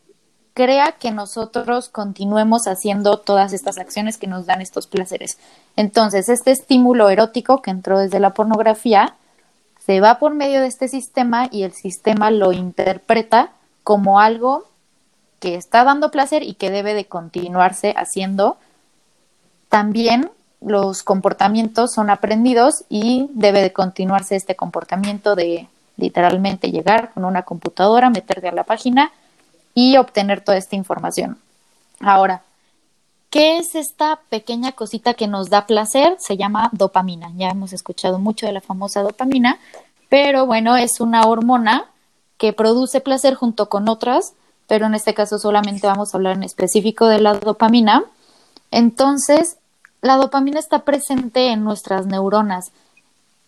[0.53, 5.37] crea que nosotros continuemos haciendo todas estas acciones que nos dan estos placeres.
[5.75, 9.15] Entonces, este estímulo erótico que entró desde la pornografía
[9.85, 13.51] se va por medio de este sistema y el sistema lo interpreta
[13.83, 14.65] como algo
[15.39, 18.57] que está dando placer y que debe de continuarse haciendo.
[19.69, 20.29] También
[20.61, 27.43] los comportamientos son aprendidos y debe de continuarse este comportamiento de literalmente llegar con una
[27.43, 29.11] computadora, meterte a la página
[29.73, 31.37] y obtener toda esta información.
[31.99, 32.43] Ahora,
[33.29, 36.15] ¿qué es esta pequeña cosita que nos da placer?
[36.19, 37.31] Se llama dopamina.
[37.35, 39.59] Ya hemos escuchado mucho de la famosa dopamina,
[40.09, 41.85] pero bueno, es una hormona
[42.37, 44.33] que produce placer junto con otras,
[44.67, 48.03] pero en este caso solamente vamos a hablar en específico de la dopamina.
[48.71, 49.57] Entonces,
[50.01, 52.71] la dopamina está presente en nuestras neuronas.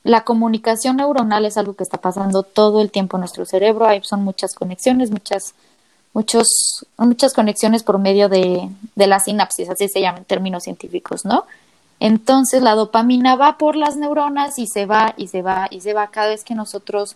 [0.04, 3.88] La comunicación neuronal es algo que está pasando todo el tiempo en nuestro cerebro.
[3.88, 5.56] Hay, son muchas conexiones, muchas,
[6.14, 11.26] muchos, muchas conexiones por medio de, de la sinapsis, así se llama en términos científicos,
[11.26, 11.46] ¿no?
[12.00, 15.94] Entonces la dopamina va por las neuronas y se va y se va y se
[15.94, 16.08] va.
[16.08, 17.16] Cada vez que nosotros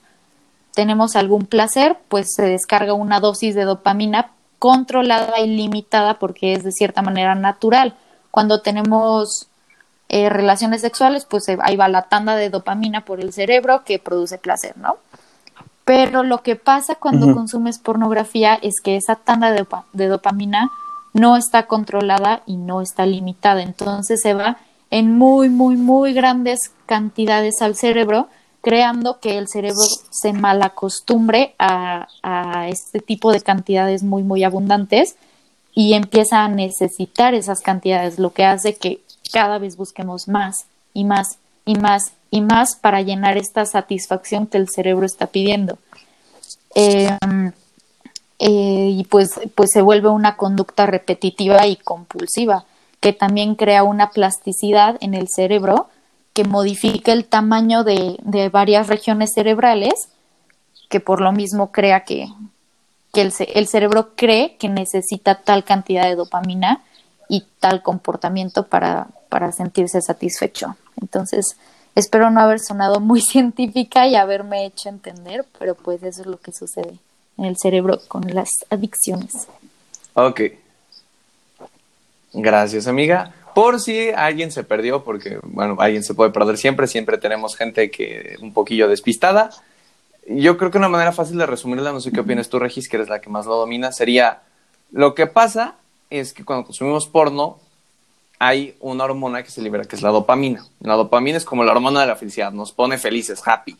[0.73, 6.63] tenemos algún placer, pues se descarga una dosis de dopamina controlada y limitada porque es
[6.63, 7.95] de cierta manera natural
[8.37, 9.47] cuando tenemos
[10.09, 14.37] eh, relaciones sexuales, pues ahí va la tanda de dopamina por el cerebro que produce
[14.37, 14.97] placer, ¿no?
[15.85, 20.69] Pero lo que pasa cuando consumes pornografía es que esa tanda de, de dopamina
[21.13, 23.63] no está controlada y no está limitada.
[23.63, 24.57] Entonces se va
[24.91, 28.27] en muy, muy, muy grandes cantidades al cerebro,
[28.61, 35.15] creando que el cerebro se malacostumbre a, a este tipo de cantidades muy, muy abundantes
[35.77, 38.99] y empieza a necesitar esas cantidades, lo que hace que
[39.31, 44.57] cada vez busquemos más y más y más y más para llenar esta satisfacción que
[44.57, 45.77] el cerebro está pidiendo.
[46.73, 47.51] Em,
[48.39, 52.65] eh, y pues, pues se vuelve una conducta repetitiva y compulsiva,
[52.99, 55.89] que también crea una plasticidad en el cerebro
[56.33, 60.09] que modifica el tamaño de, de varias regiones cerebrales,
[60.89, 62.29] que por lo mismo crea que,
[63.17, 66.83] que el, cerebro cree que necesita tal cantidad de dopamina
[67.27, 70.75] y tal comportamiento para, para sentirse satisfecho.
[71.01, 71.57] Entonces,
[71.95, 76.39] espero no haber sonado muy científica y haberme hecho entender, pero pues eso es lo
[76.39, 76.99] que sucede
[77.39, 79.47] en el cerebro con las adicciones.
[80.13, 80.41] Ok.
[82.33, 83.33] Gracias, amiga.
[83.55, 87.89] Por si alguien se perdió, porque, bueno, alguien se puede perder siempre, siempre tenemos gente
[87.89, 89.49] que un poquillo despistada
[90.27, 92.97] yo creo que una manera fácil de resumirla, no sé qué opinas tú, Regis, que
[92.97, 94.41] eres la que más lo domina, sería,
[94.91, 95.75] lo que pasa
[96.09, 97.59] es que cuando consumimos porno,
[98.39, 100.65] hay una hormona que se libera, que es la dopamina.
[100.79, 103.75] La dopamina es como la hormona de la felicidad, nos pone felices, happy.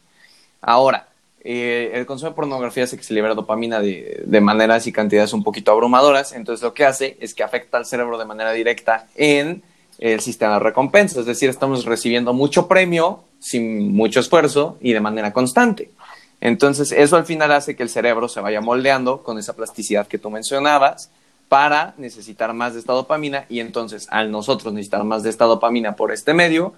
[0.62, 1.08] Ahora,
[1.44, 5.34] eh, el consumo de pornografía hace que se libera dopamina de, de, maneras y cantidades
[5.34, 9.08] un poquito abrumadoras, entonces lo que hace es que afecta al cerebro de manera directa
[9.16, 9.62] en
[10.00, 15.00] el sistema de recompensa, es decir, estamos recibiendo mucho premio sin mucho esfuerzo y de
[15.00, 15.92] manera constante.
[16.42, 20.20] Entonces, eso al final hace que el cerebro se vaya moldeando con esa plasticidad que
[20.20, 21.10] tú mencionabas
[21.50, 25.96] para necesitar más de esta dopamina y entonces al nosotros necesitar más de esta dopamina
[25.96, 26.74] por este medio,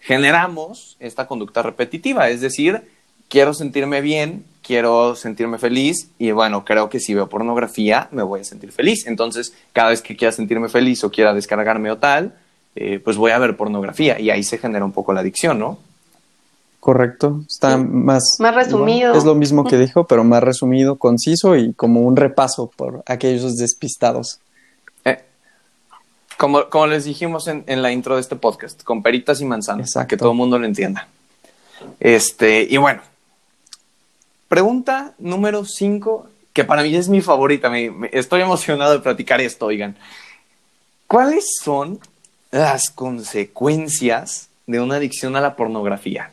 [0.00, 2.82] generamos esta conducta repetitiva, es decir,
[3.28, 8.40] quiero sentirme bien, quiero sentirme feliz y bueno, creo que si veo pornografía me voy
[8.40, 9.06] a sentir feliz.
[9.06, 12.34] Entonces, cada vez que quiera sentirme feliz o quiera descargarme o tal,
[12.74, 15.78] eh, pues voy a ver pornografía y ahí se genera un poco la adicción, ¿no?
[16.86, 18.36] Correcto, está más...
[18.38, 19.12] Más resumido.
[19.12, 23.56] Es lo mismo que dijo, pero más resumido, conciso y como un repaso por aquellos
[23.56, 24.38] despistados.
[25.04, 25.18] Eh,
[26.36, 29.94] como, como les dijimos en, en, la intro de este podcast, con peritas y manzanas,
[29.94, 31.08] para que todo el mundo lo entienda.
[31.98, 33.02] Este, y bueno,
[34.46, 39.40] pregunta número 5, que para mí es mi favorita, me, me, estoy emocionado de platicar
[39.40, 39.96] esto, oigan.
[41.08, 41.98] ¿Cuáles son
[42.52, 46.30] las consecuencias de una adicción a la pornografía?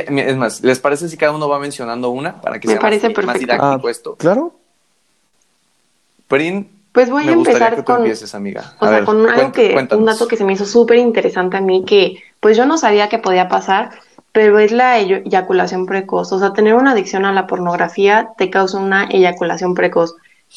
[0.00, 3.10] Es más, ¿les parece si cada uno va mencionando una para que me sea parece
[3.10, 4.16] más, más didáctico ah, esto?
[4.16, 4.54] Claro.
[6.28, 8.76] Prin, pues voy me a empezar que con, empieces, amiga.
[8.78, 10.00] A o sea, ver, con algo que, cuéntanos.
[10.00, 13.08] un dato que se me hizo súper interesante a mí, que pues yo no sabía
[13.08, 13.90] que podía pasar,
[14.30, 16.32] pero es la eyaculación precoz.
[16.32, 20.14] O sea, tener una adicción a la pornografía te causa una eyaculación precoz.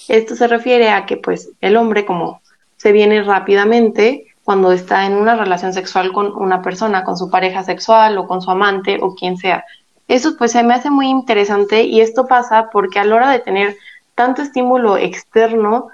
[0.10, 2.40] Esto se refiere a que pues el hombre como
[2.78, 7.66] se viene rápidamente, cuando está en una relación sexual con una persona, con su pareja
[7.66, 9.66] sexual o con su amante o quien sea.
[10.08, 13.40] Eso pues se me hace muy interesante y esto pasa porque a la hora de
[13.40, 13.76] tener
[14.16, 15.90] tanto estímulo externo,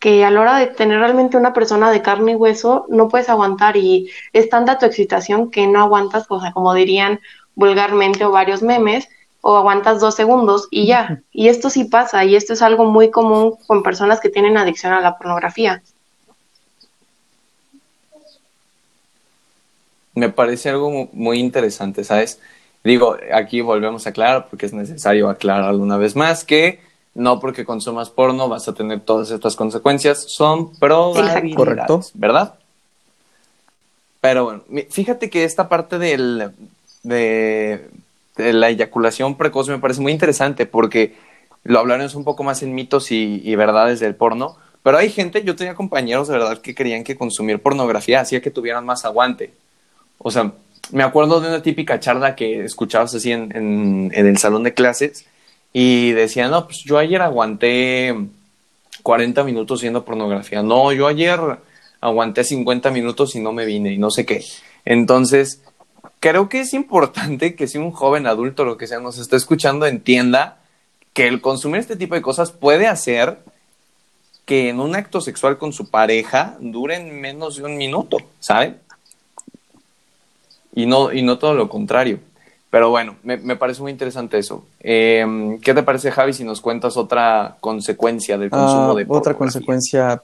[0.00, 3.28] que a la hora de tener realmente una persona de carne y hueso, no puedes
[3.28, 7.20] aguantar y es tanta tu excitación que no aguantas, o sea, como dirían,
[7.54, 9.08] vulgarmente o varios memes
[9.42, 11.22] o aguantas dos segundos y ya.
[11.30, 14.92] Y esto sí pasa y esto es algo muy común con personas que tienen adicción
[14.92, 15.84] a la pornografía.
[20.14, 22.40] Me parece algo muy interesante, ¿sabes?
[22.84, 26.80] Digo, aquí volvemos a aclarar, porque es necesario aclararlo una vez más, que
[27.14, 32.00] no porque consumas porno vas a tener todas estas consecuencias, son probabilidades, Correcto.
[32.14, 32.54] ¿verdad?
[34.20, 36.52] Pero bueno, fíjate que esta parte del,
[37.02, 37.90] de,
[38.36, 41.16] la eyaculación precoz me parece muy interesante porque
[41.64, 45.54] lo hablaremos un poco más en mitos y, verdades del porno, pero hay gente, yo
[45.54, 49.52] tenía compañeros de verdad que creían que consumir pornografía hacía que tuvieran más aguante.
[50.22, 50.52] O sea,
[50.90, 54.74] me acuerdo de una típica charla que escuchabas así en, en, en el salón de
[54.74, 55.26] clases
[55.72, 58.14] y decían, no, pues yo ayer aguanté
[59.02, 60.62] 40 minutos viendo pornografía.
[60.62, 61.40] No, yo ayer
[62.00, 64.44] aguanté 50 minutos y no me vine y no sé qué.
[64.84, 65.62] Entonces,
[66.20, 69.86] creo que es importante que si un joven adulto, lo que sea, nos está escuchando,
[69.86, 70.58] entienda
[71.14, 73.38] que el consumir este tipo de cosas puede hacer
[74.44, 78.76] que en un acto sexual con su pareja duren menos de un minuto, ¿sabe?
[80.74, 82.18] Y no, y no todo lo contrario.
[82.70, 84.64] Pero bueno, me, parece muy interesante eso.
[84.80, 89.34] Em, ¿Qué te parece, Javi, si nos cuentas otra consecuencia del consumo ah, de Otra
[89.34, 90.22] consecuencia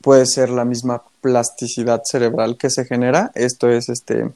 [0.00, 3.30] puede ser la misma plasticidad cerebral que se genera.
[3.34, 4.30] Esto es este,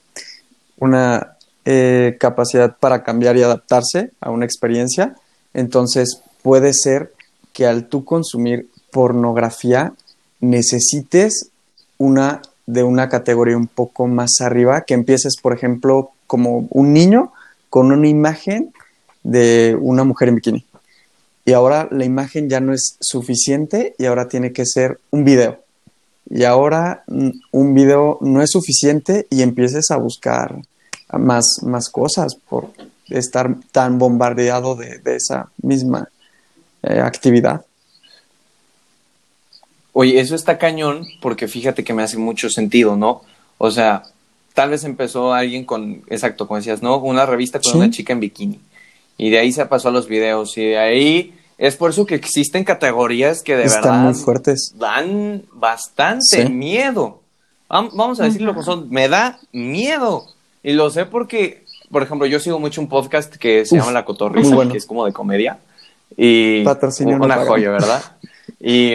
[0.78, 5.14] una eh, capacidad para cambiar y adaptarse a una experiencia.
[5.54, 7.14] Entonces, puede ser
[7.54, 9.94] que al tú consumir pornografía
[10.40, 11.48] necesites
[11.96, 17.32] una de una categoría un poco más arriba, que empieces, por ejemplo, como un niño
[17.68, 18.72] con una imagen
[19.22, 20.66] de una mujer en bikini.
[21.44, 25.60] Y ahora la imagen ya no es suficiente y ahora tiene que ser un video.
[26.30, 30.56] Y ahora mm, un video no es suficiente y empieces a buscar
[31.12, 32.70] más, más cosas por
[33.08, 36.08] estar tan bombardeado de, esa misma
[36.82, 37.64] eh, actividad.
[39.94, 43.22] Oye, eso está cañón porque fíjate que me hace mucho sentido, ¿no?
[43.58, 44.02] O sea,
[44.52, 46.98] tal vez empezó alguien con, exacto, como decías, ¿no?
[46.98, 48.60] Una revista con una chica en bikini.
[49.16, 50.58] Y de ahí se pasó a los videos.
[50.58, 54.74] Y de ahí es por eso que existen categorías que de verdad muy fuertes.
[54.76, 57.20] dan bastante miedo.
[57.68, 60.26] Vamos a decirlo como son, me da miedo.
[60.64, 64.04] Y lo sé porque, por ejemplo, yo sigo mucho un podcast que se llama La
[64.04, 65.60] Cotorrisa, que es como de comedia.
[66.16, 66.64] Y
[67.06, 68.02] una joya, ¿verdad?
[68.60, 68.92] Y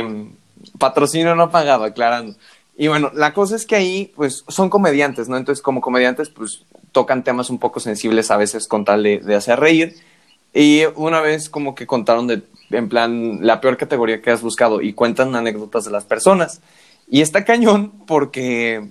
[0.80, 2.36] patrocinio no pagado, aclarando.
[2.80, 5.36] Y bueno, la cosa es que ahí, pues, son comediantes, ¿no?
[5.36, 6.64] Entonces, como comediantes, pues,
[6.94, 9.98] tocan temas un poco sensibles a veces con tal de, hacer reír.
[10.54, 14.82] Y una vez como que contaron de, en plan, la peor categoría que has buscado
[14.82, 16.62] y cuentan anécdotas de las personas.
[17.10, 18.88] Y está cañón porque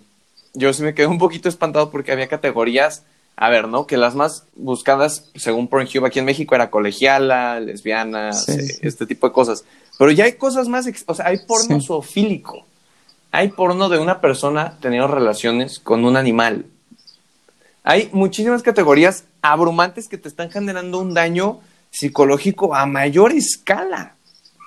[0.52, 3.04] yo sí me quedé un poquito espantado porque había categorías,
[3.36, 3.86] a ver, ¿no?
[3.86, 9.32] Que las más buscadas, según Pornhub aquí en México, era colegiala, lesbiana, este tipo de
[9.32, 9.64] cosas.
[9.98, 12.64] Pero ya hay cosas más, o sea, hay porno zoofílico
[13.30, 16.66] hay porno de una persona teniendo relaciones con un animal.
[17.84, 24.14] Hay muchísimas categorías abrumantes que te están generando un daño psicológico a mayor escala.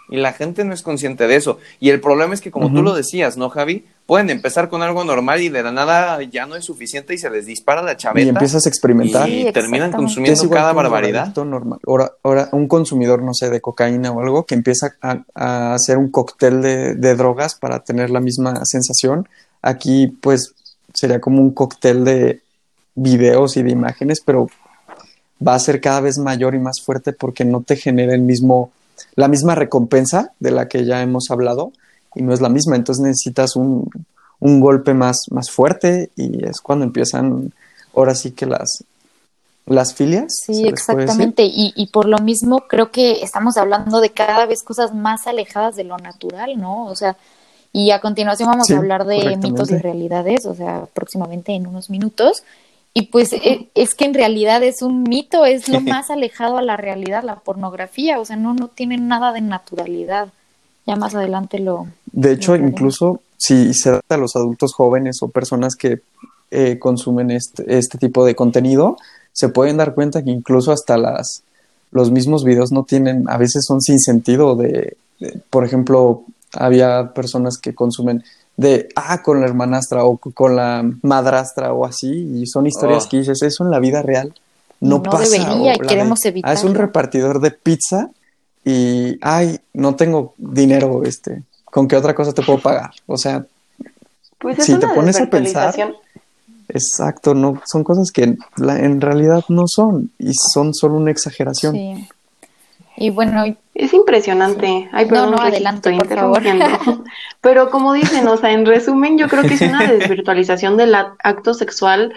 [0.10, 1.60] Y la gente no es consciente de eso.
[1.80, 3.86] Y el problema es que, como tú lo decías, ¿no, Javi?
[4.12, 7.30] Pueden empezar con algo normal y de la nada ya no es suficiente y se
[7.30, 8.26] les dispara la chaveta.
[8.26, 9.30] Y empiezas a experimentar.
[9.30, 11.34] Y terminan consumiendo cada barbaridad.
[11.34, 11.80] Normal.
[11.88, 16.12] Ahora, ahora, un consumidor, no sé, de cocaína o algo, que empieza a, hacer un
[16.12, 19.30] cóctel de, de, drogas para tener la misma sensación.
[19.62, 20.56] Aquí, pues,
[20.94, 22.42] sería como un cóctel de
[22.96, 24.50] videos y de imágenes, pero
[25.42, 28.74] va a ser cada vez mayor y más fuerte porque no te genera el mismo
[29.16, 31.72] la misma recompensa de la que ya hemos hablado
[32.16, 33.90] y no es la misma, entonces necesitas un,
[34.40, 37.54] golpe más, más fuerte y es cuando empiezan
[37.96, 38.84] ahora sí que las,
[39.66, 40.34] las filias.
[40.46, 41.44] Sí, exactamente.
[41.44, 45.76] Y, y, por lo mismo creo que estamos hablando de cada vez cosas más alejadas
[45.76, 46.86] de lo natural, ¿no?
[46.86, 47.18] O sea,
[47.74, 51.90] y a continuación vamos a hablar de mitos y realidades, o sea, próximamente en unos
[51.90, 52.44] minutos.
[52.94, 56.62] Y pues e, es que en realidad es un mito, es lo más alejado a
[56.62, 60.30] la realidad, la pornografía, o sea, no, no tiene nada de naturalidad.
[60.86, 61.88] Ya más adelante lo...
[62.12, 66.02] De hecho, incluso si se trata a los adultos jóvenes o personas que
[66.50, 68.98] eh, consumen este, este tipo de contenido,
[69.32, 71.44] se pueden dar cuenta que incluso hasta las,
[71.92, 74.98] los mismos videos no tienen, a veces son sin sentido de
[75.50, 76.24] por ejemplo,
[76.54, 78.24] había personas que consumen
[78.58, 83.10] de, ah, con la hermanastra o con la madrastra o así, y son historias oh.
[83.10, 84.34] que dices, eso en la vida real
[84.80, 85.38] no, no pasa.
[85.38, 86.52] Debería, y queremos evitar.
[86.52, 88.10] Ah, es un repartidor de pizza
[88.64, 92.92] y, ay, no tengo dinero, este, ¿con qué otra cosa te puedo pagar?
[93.08, 93.46] O sea,
[94.38, 95.74] pues si te pones a pensar,
[96.74, 101.74] Exacto, no, son cosas que la- en realidad no son y son solo una exageración.
[101.76, 102.08] Sí.
[102.98, 103.44] Y bueno,
[103.74, 104.90] Es impresionante.
[104.92, 106.42] Ay, No, perdón, no, Regi, adelante, por favor.
[107.42, 111.54] Pero como dicen, o sea, en resumen, yo creo que es una desvirtualización del acto
[111.54, 112.14] sexual,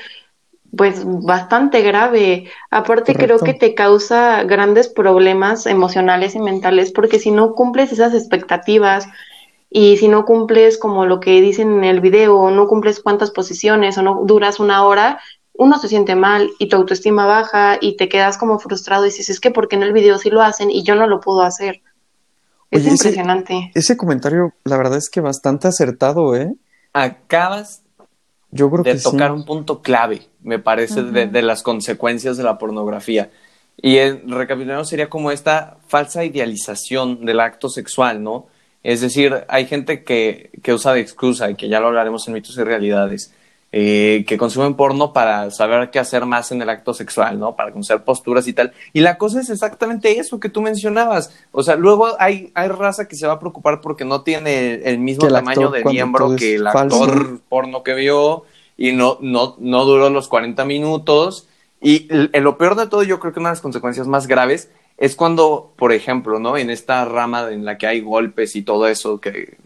[0.76, 2.50] pues bastante grave.
[2.70, 8.14] Aparte, creo que te causa grandes problemas emocionales y mentales, porque si no cumples esas
[8.14, 9.06] expectativas
[9.70, 13.30] y si no cumples como lo que dicen en el video, o no cumples cuántas
[13.30, 15.18] posiciones, o no duras una hora,
[15.52, 19.30] uno se siente mal y tu autoestima baja y te quedas como frustrado y dices,
[19.30, 21.80] es que porque en el video sí lo hacen y yo no lo puedo hacer.
[22.70, 23.70] Es ese- impresionante.
[23.74, 26.52] Ese comentario, la verdad es que bastante acertado, ¿eh?
[26.92, 27.83] Acabas
[28.54, 29.34] Yo creo de que tocar sí.
[29.34, 33.30] un punto clave, me parece, de, de las consecuencias de la pornografía.
[33.76, 38.46] Y recapitulando sería como esta falsa idealización del acto sexual, ¿no?
[38.84, 42.34] Es decir, hay gente que, que usa de excusa, y que ya lo hablaremos en
[42.34, 43.33] mitos y realidades,
[43.76, 47.56] eh, que consumen porno para saber qué hacer más en el acto sexual, ¿no?
[47.56, 48.72] Para conocer posturas y tal.
[48.92, 51.34] Y la cosa es exactamente eso que tú mencionabas.
[51.50, 55.00] O sea, luego hay, hay raza que se va a preocupar porque no tiene el
[55.00, 57.02] mismo el tamaño de miembro que el falso.
[57.02, 58.44] actor porno que vio
[58.76, 61.48] y no, no, no duró los 40 minutos.
[61.80, 65.16] Y lo peor de todo, yo creo que una de las consecuencias más graves es
[65.16, 66.56] cuando, por ejemplo, ¿no?
[66.56, 69.56] En esta rama en la que hay golpes y todo eso, que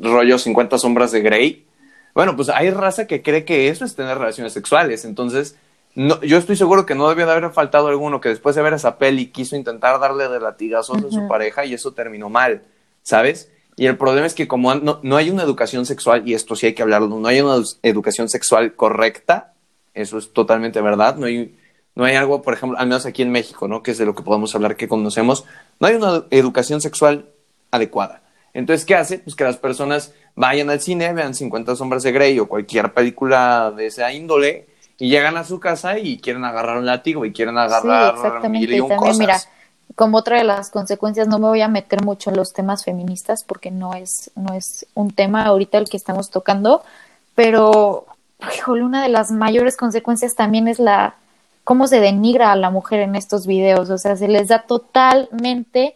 [0.00, 1.66] rollo 50 sombras de Grey,
[2.14, 5.04] bueno, pues hay raza que cree que eso es tener relaciones sexuales.
[5.04, 5.56] Entonces,
[5.94, 8.74] no, yo estoy seguro que no debió de haber faltado alguno que después de ver
[8.74, 12.62] esa peli quiso intentar darle de latigazos a su pareja y eso terminó mal,
[13.02, 13.50] ¿sabes?
[13.76, 16.66] Y el problema es que como no, no hay una educación sexual, y esto sí
[16.66, 19.54] hay que hablarlo, no hay una educación sexual correcta,
[19.94, 21.56] eso es totalmente verdad, no hay,
[21.94, 23.82] no hay algo, por ejemplo, al menos aquí en México, ¿no?
[23.82, 25.44] Que es de lo que podemos hablar, que conocemos,
[25.80, 27.30] no hay una educación sexual
[27.70, 28.22] adecuada.
[28.54, 29.18] Entonces, ¿qué hace?
[29.18, 33.72] Pues que las personas vayan al cine, vean 50 sombras de Grey o cualquier película
[33.74, 34.66] de esa índole
[34.98, 38.48] y llegan a su casa y quieren agarrar un látigo y quieren agarrar sí, exactamente.
[38.48, 39.18] mil y Y un también, cosas.
[39.18, 39.38] mira,
[39.96, 43.44] como otra de las consecuencias, no me voy a meter mucho en los temas feministas
[43.44, 46.82] porque no es, no es un tema ahorita el que estamos tocando,
[47.34, 48.06] pero,
[48.54, 51.14] híjole, una de las mayores consecuencias también es la
[51.64, 55.94] cómo se denigra a la mujer en estos videos, o sea, se les da totalmente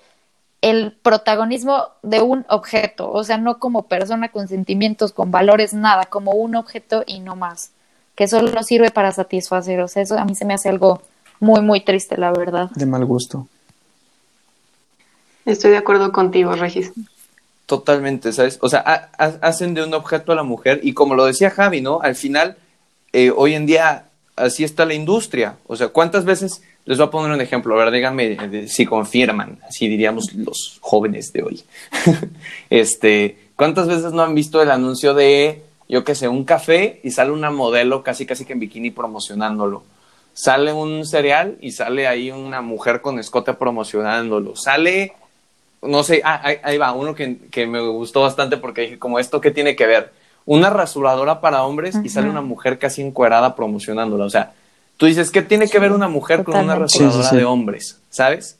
[0.63, 6.07] el protagonismo de un objeto, o sea, no como persona con sentimientos, con valores, nada,
[6.07, 7.71] como un objeto y no más,
[8.15, 11.03] que solo sirve para satisfacer, o sea, eso a mí se me hace algo
[11.41, 12.71] muy, muy triste, la verdad.
[12.75, 13.47] De mal gusto.
[15.45, 16.93] Estoy de acuerdo contigo, Regis.
[17.67, 18.59] Totalmente, ¿sabes?
[18.63, 21.51] O sea, ha- ha- hacen de un objeto a la mujer y como lo decía
[21.51, 22.01] Javi, ¿no?
[22.01, 22.57] Al final,
[23.13, 25.57] eh, hoy en día, así está la industria.
[25.67, 28.87] O sea, ¿cuántas veces, les voy a poner un ejemplo, a ver, díganme eh, si
[28.87, 31.65] confirman, así diríamos los jóvenes de hoy.
[32.71, 37.11] este, ¿cuántas veces no han visto el anuncio de, yo qué sé, un café y
[37.11, 39.83] sale una modelo casi casi que en bikini promocionándolo?
[40.33, 44.55] Sale un cereal y sale ahí una mujer con escote promocionándolo.
[44.55, 45.15] Sale
[45.83, 49.19] no sé, ah, ahí, ahí va, uno que, que me gustó bastante porque dije, como
[49.19, 50.13] esto, ¿qué tiene que ver?
[50.45, 54.25] Una rasuradora para hombres y sale una mujer casi encuerada promocionándola.
[54.25, 54.53] O sea,
[54.97, 57.05] tú dices, ¿qué tiene que ver una mujer con una sí.
[57.33, 58.01] de hombres?
[58.11, 58.59] ¿Sabes?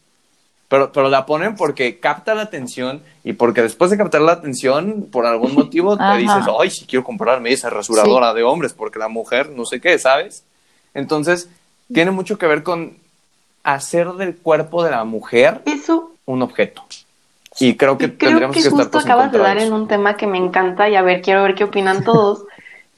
[0.69, 5.07] Pero, pero la ponen porque capta la atención y porque después de captar la atención,
[5.11, 6.17] por algún motivo te Ajá.
[6.17, 9.99] dices, ay, si quiero comprarme esa rasuradora de hombres porque la mujer no sé qué,
[9.99, 10.43] ¿sabes?
[10.95, 11.49] Entonces,
[11.93, 12.97] tiene mucho que ver con
[13.63, 16.85] hacer del cuerpo de la mujer Eso un objeto.
[17.59, 19.59] Y creo que Y creo tendríamos que que, estar justo todos en acabas de dar
[19.59, 22.45] en un tema que me encanta y a ver, quiero ver qué opinan todos,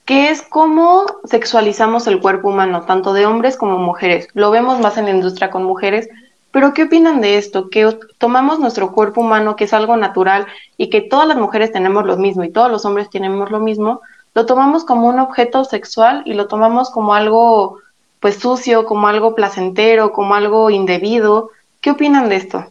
[0.08, 4.26] que es cómo sexualizamos el cuerpo humano, tanto de hombres como mujeres.
[4.32, 6.08] Lo vemos más en la industria con mujeres,
[6.50, 7.68] pero ¿qué opinan de esto?
[7.68, 10.46] Que tomamos nuestro cuerpo humano, que es algo natural
[10.78, 14.00] y que todas las mujeres tenemos lo mismo y todos los hombres tenemos lo mismo,
[14.32, 17.76] lo tomamos como un objeto sexual y lo tomamos como algo
[18.18, 21.50] pues sucio, como algo placentero, como algo indebido.
[21.82, 22.64] ¿Qué opinan de esto?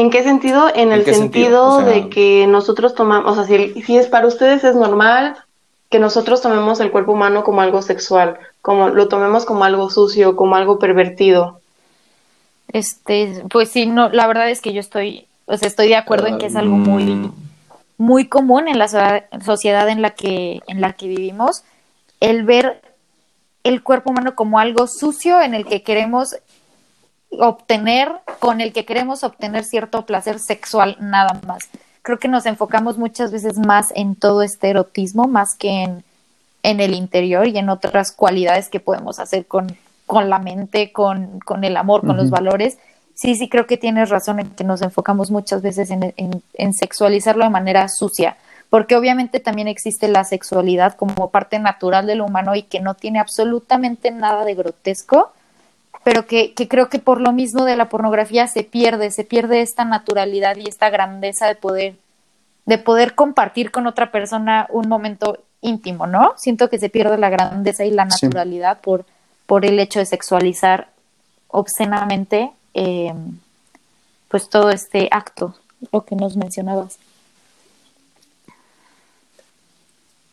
[0.00, 0.68] ¿En qué sentido?
[0.68, 1.64] En ¿En el sentido, sentido?
[1.68, 5.36] O sea- de que nosotros tomamos, o sea, si, si es para ustedes es normal
[5.90, 10.36] que nosotros tomemos el cuerpo humano como algo sexual, como lo tomemos como algo sucio,
[10.36, 11.60] como algo pervertido.
[12.72, 16.28] Este, pues sí, no, la verdad es que yo estoy, o sea, estoy de acuerdo
[16.28, 17.32] en que es algo muy, Mm,
[17.98, 18.98] muy común en la so-
[19.44, 21.64] sociedad en la que, en la que vivimos,
[22.20, 22.80] el ver
[23.64, 26.36] el cuerpo humano como algo sucio en el que queremos
[27.38, 31.68] obtener, con el que queremos obtener cierto placer sexual nada más.
[32.02, 36.04] Creo que nos enfocamos muchas veces más en todo este erotismo, más que en,
[36.62, 39.76] en el interior y en otras cualidades que podemos hacer con,
[40.06, 42.78] con la mente, con, con el amor, con los valores.
[43.14, 46.72] Sí, sí, creo que tienes razón en que nos enfocamos muchas veces en, en- en
[46.72, 48.36] sexualizarlo de manera sucia,
[48.70, 53.18] porque obviamente también existe la sexualidad como parte natural del humano y que no tiene
[53.20, 55.32] absolutamente nada de grotesco,
[56.04, 59.60] pero que, que creo que por lo mismo de la pornografía se pierde, se pierde
[59.60, 61.94] esta naturalidad y esta grandeza de poder,
[62.66, 66.32] de poder compartir con otra persona un momento íntimo, ¿no?
[66.36, 68.26] Siento que se pierde la grandeza y la Sí.
[68.26, 69.04] naturalidad por,
[69.46, 70.88] por el hecho de sexualizar
[71.48, 73.12] obscenamente eh,
[74.28, 75.54] pues todo este acto,
[75.92, 76.98] lo que nos mencionabas.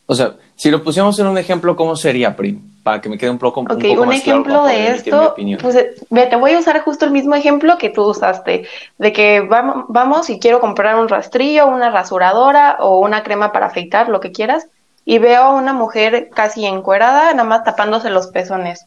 [0.10, 2.62] O sea, si lo pusiéramos en un ejemplo, ¿cómo sería, Prim?
[2.82, 4.92] Para que me quede un poco, Ok, un poco un más claro ejemplo para poder
[4.92, 8.66] de esto, pues te voy a usar justo el mismo ejemplo que tú usaste,
[8.98, 13.66] de que vam- vamos y quiero comprar un rastrillo, una rasuradora o una crema para
[13.66, 14.68] afeitar, lo que quieras,
[15.04, 18.86] y veo a una mujer casi encuerada, nada más tapándose los pezones.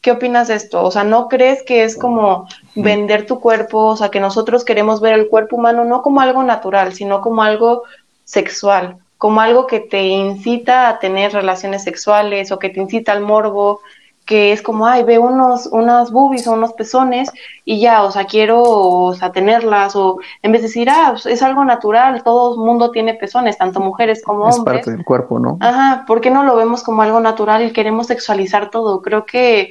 [0.00, 0.82] ¿Qué opinas de esto?
[0.82, 3.86] O sea, ¿no crees que es como vender tu cuerpo?
[3.86, 7.42] O sea, que nosotros queremos ver el cuerpo humano no como algo natural, sino como
[7.42, 7.82] algo
[8.24, 13.20] sexual, como algo que te incita a tener relaciones sexuales o que te incita al
[13.20, 13.80] morbo,
[14.24, 17.30] que es como, ay, veo unos, unas boobies o unos pezones
[17.64, 21.26] y ya, o sea, quiero, o sea, tenerlas, o en vez de decir, ah, pues,
[21.26, 24.78] es algo natural, todo el mundo tiene pezones, tanto mujeres como Es hombres.
[24.78, 25.58] parte del cuerpo, ¿no?
[25.60, 29.02] Ajá, ¿por qué no lo vemos como algo natural y queremos sexualizar todo?
[29.02, 29.70] Creo que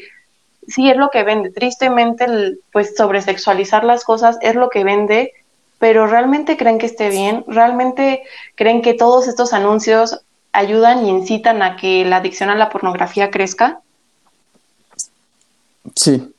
[0.68, 1.50] sí es lo que vende.
[1.50, 5.32] Tristemente, el, pues sobresexualizar las cosas es lo que vende,
[5.84, 7.44] pero ¿realmente creen que esté bien?
[7.46, 8.24] ¿Realmente
[8.56, 10.22] creen que todos estos anuncios
[10.54, 13.82] ayudan y incitan a que la adicción a la pornografía crezca?
[15.94, 16.34] Sí,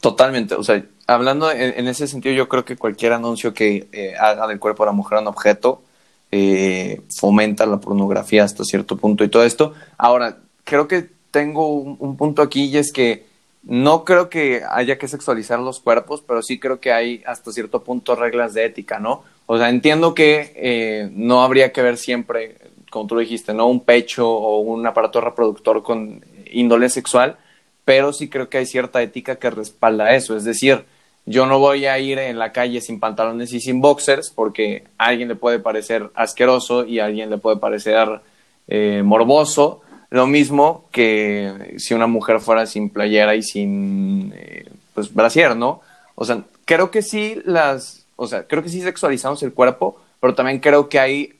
[0.00, 4.14] Totalmente, o sea, hablando en, en ese sentido, yo creo que cualquier anuncio que eh,
[4.16, 5.82] haga del cuerpo de la mujer un objeto
[6.30, 9.74] eh, fomenta la pornografía hasta cierto punto y todo esto.
[9.98, 13.25] Ahora, creo que tengo un, un punto aquí y es que
[13.66, 17.82] no creo que haya que sexualizar los cuerpos, pero sí creo que hay hasta cierto
[17.82, 19.24] punto reglas de ética, ¿no?
[19.46, 22.56] O sea, entiendo que eh, no habría que ver siempre,
[22.90, 23.66] como tú dijiste, ¿no?
[23.66, 27.36] Un pecho o un aparato reproductor con índole sexual,
[27.84, 30.36] pero sí creo que hay cierta ética que respalda eso.
[30.36, 30.84] Es decir,
[31.24, 35.06] yo no voy a ir en la calle sin pantalones y sin boxers porque a
[35.06, 38.20] alguien le puede parecer asqueroso y a alguien le puede parecer
[38.68, 39.80] eh, morboso.
[40.16, 45.82] Lo mismo que si una mujer fuera sin playera y sin eh, pues brasier, ¿no?
[46.14, 50.34] O sea, creo que sí las, o sea, creo que sí sexualizamos el cuerpo, pero
[50.34, 51.34] también creo que hay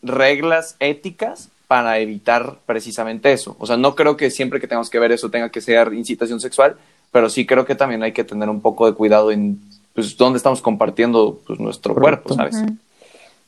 [0.00, 3.56] reglas éticas para evitar precisamente eso.
[3.58, 6.38] O sea, no creo que siempre que tengamos que ver eso tenga que ser incitación
[6.40, 6.76] sexual,
[7.10, 9.60] pero sí creo que también hay que tener un poco de cuidado en
[9.92, 12.28] pues, dónde estamos compartiendo pues, nuestro Correcto.
[12.28, 12.72] cuerpo, ¿sabes?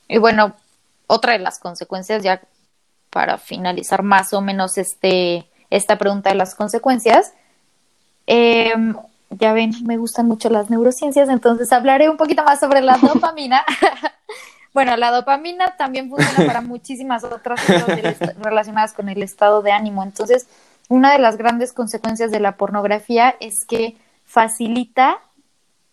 [0.08, 0.56] Y bueno,
[1.06, 2.42] otra de las consecuencias, ya
[3.12, 7.34] para finalizar más o menos este, esta pregunta de las consecuencias,
[8.26, 8.72] eh,
[9.28, 13.64] ya ven, me gustan mucho las neurociencias, entonces hablaré un poquito más sobre la dopamina.
[14.74, 20.02] bueno, la dopamina también funciona para muchísimas otras cosas relacionadas con el estado de ánimo.
[20.02, 20.46] Entonces,
[20.88, 25.18] una de las grandes consecuencias de la pornografía es que facilita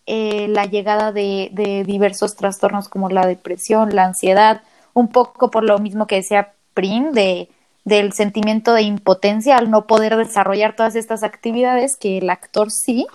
[0.06, 4.62] eh, la llegada de, de diversos trastornos como la depresión, la ansiedad,
[4.94, 7.48] un poco por lo mismo que decía Prim, de,
[7.84, 13.06] del sentimiento de impotencia al no poder desarrollar todas estas actividades que el actor sí,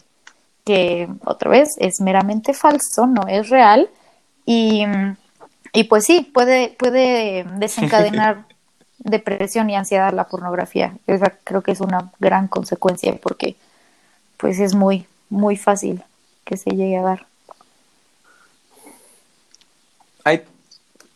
[0.65, 3.89] que otra vez es meramente falso, no es real,
[4.45, 4.83] y,
[5.73, 8.45] y pues sí, puede, puede desencadenar
[8.99, 10.97] depresión y ansiedad la pornografía.
[11.07, 13.55] Esa creo que es una gran consecuencia porque
[14.37, 16.03] pues es muy, muy fácil
[16.43, 17.27] que se llegue a dar.
[20.23, 20.43] Ahí,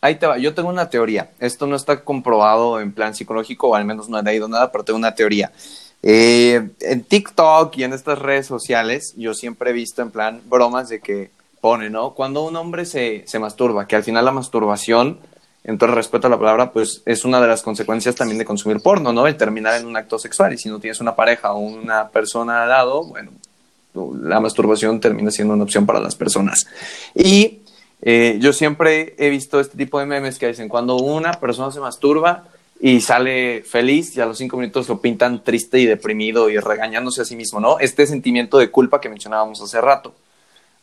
[0.00, 0.38] ahí te va.
[0.38, 1.30] Yo tengo una teoría.
[1.38, 4.84] Esto no está comprobado en plan psicológico, o al menos no he leído nada, pero
[4.84, 5.52] tengo una teoría.
[6.02, 10.88] Eh, en TikTok y en estas redes sociales, yo siempre he visto en plan bromas
[10.88, 11.30] de que
[11.60, 12.14] pone, ¿no?
[12.14, 15.18] Cuando un hombre se, se masturba, que al final la masturbación,
[15.62, 18.46] en todo el respeto a la palabra, pues es una de las consecuencias también de
[18.46, 19.26] consumir porno, ¿no?
[19.26, 20.54] El terminar en un acto sexual.
[20.54, 23.30] Y si no tienes una pareja o una persona al lado, bueno,
[24.22, 26.66] la masturbación termina siendo una opción para las personas.
[27.14, 27.59] Y
[28.02, 31.80] eh, yo siempre he visto este tipo de memes que dicen, cuando una persona se
[31.80, 32.44] masturba
[32.80, 37.22] y sale feliz y a los cinco minutos lo pintan triste y deprimido y regañándose
[37.22, 37.78] a sí mismo, ¿no?
[37.78, 40.14] Este sentimiento de culpa que mencionábamos hace rato.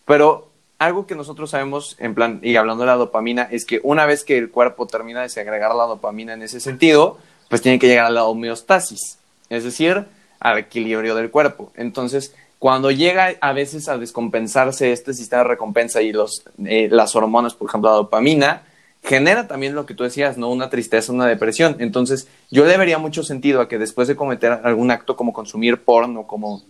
[0.05, 4.05] Pero algo que nosotros sabemos, en plan, y hablando de la dopamina, es que una
[4.05, 7.17] vez que el cuerpo termina de segregar la dopamina en ese sentido,
[7.49, 9.17] pues tiene que llegar a la homeostasis,
[9.49, 10.05] es decir,
[10.39, 11.71] al equilibrio del cuerpo.
[11.75, 17.15] Entonces, cuando llega a veces a descompensarse este sistema de recompensa y los, eh, las
[17.15, 18.63] hormonas, por ejemplo, la dopamina,
[19.03, 20.49] genera también lo que tú decías, ¿no?
[20.49, 21.77] Una tristeza, una depresión.
[21.79, 25.83] Entonces, yo le vería mucho sentido a que después de cometer algún acto como consumir
[25.83, 26.63] porno, como,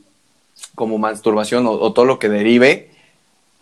[0.75, 2.91] como masturbación o, todo lo que derive,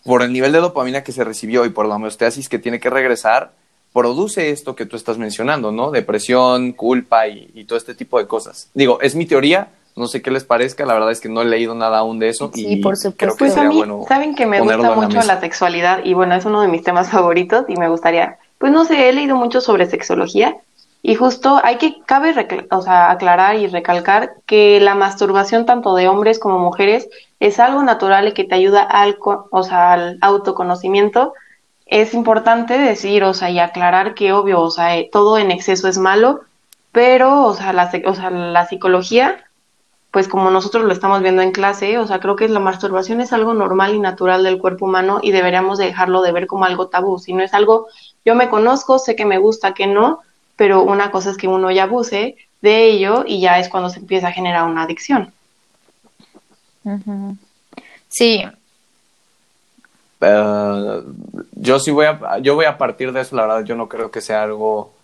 [0.04, 2.90] por el nivel de dopamina que se recibió y por la homeostasis que tiene que
[2.90, 3.52] regresar,
[3.92, 5.90] produce esto que tú estás mencionando, ¿no?
[5.92, 8.68] Depresión, culpa y todo este tipo de cosas.
[8.74, 11.44] Digo, es mi teoría, no sé qué les parezca, la verdad es que no he
[11.46, 12.50] leído nada aún de eso.
[12.54, 13.16] Sí, y por supuesto.
[13.18, 15.34] creo que Pues a sería mí, bueno saben que me gusta la mucho mesa.
[15.34, 18.84] la sexualidad y bueno, es uno de mis temas favoritos y me gustaría, pues no
[18.84, 20.56] sé, he leído mucho sobre sexología
[21.02, 22.34] y justo hay que, cabe
[22.70, 27.82] o sea, aclarar y recalcar que la masturbación tanto de hombres como mujeres es algo
[27.82, 31.32] natural y que te ayuda al, co- o sea, al autoconocimiento.
[31.86, 35.86] Es importante decir, o sea, y aclarar que obvio, o sea, eh, todo en exceso
[35.86, 36.40] es malo,
[36.90, 39.44] pero, o sea, la, o sea, la psicología
[40.16, 43.34] pues como nosotros lo estamos viendo en clase, o sea, creo que la masturbación es
[43.34, 47.18] algo normal y natural del cuerpo humano y deberíamos dejarlo de ver como algo tabú,
[47.18, 47.88] si no es algo,
[48.24, 50.20] yo me conozco, sé que me gusta, que no,
[50.56, 53.98] pero una cosa es que uno ya abuse de ello y ya es cuando se
[53.98, 55.34] empieza a generar una adicción.
[58.08, 58.42] Sí,
[60.22, 61.02] Eh,
[61.56, 64.10] yo sí voy a, yo voy a partir de eso, la verdad, yo no creo
[64.10, 64.94] que sea algo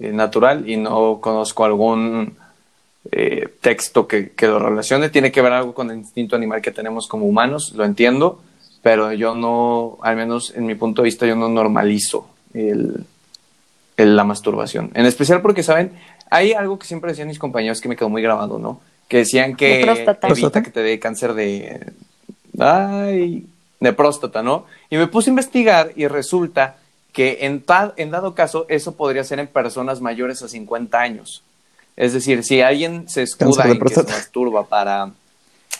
[0.00, 2.36] eh, natural y no conozco algún
[3.12, 5.08] eh, texto que, que lo relacione.
[5.10, 8.40] Tiene que ver algo con el instinto animal que tenemos como humanos, lo entiendo,
[8.82, 13.04] pero yo no, al menos en mi punto de vista, yo no normalizo el,
[13.96, 14.90] el- la masturbación.
[14.94, 15.92] En especial porque, ¿saben?
[16.30, 18.80] Hay algo que siempre decían mis compañeros que me quedó muy grabado, ¿no?
[19.08, 20.10] Que decían que De próstata.
[20.10, 20.62] evita ¿Próstata?
[20.62, 21.80] que te dé cáncer de...
[22.58, 23.46] Ay,
[23.80, 24.66] de próstata, ¿no?
[24.90, 26.76] Y me puse a investigar y resulta
[27.12, 31.42] que en, tal, en dado caso eso podría ser en personas mayores a 50 años.
[31.98, 35.10] Es decir, si alguien se escuda en que se masturba para,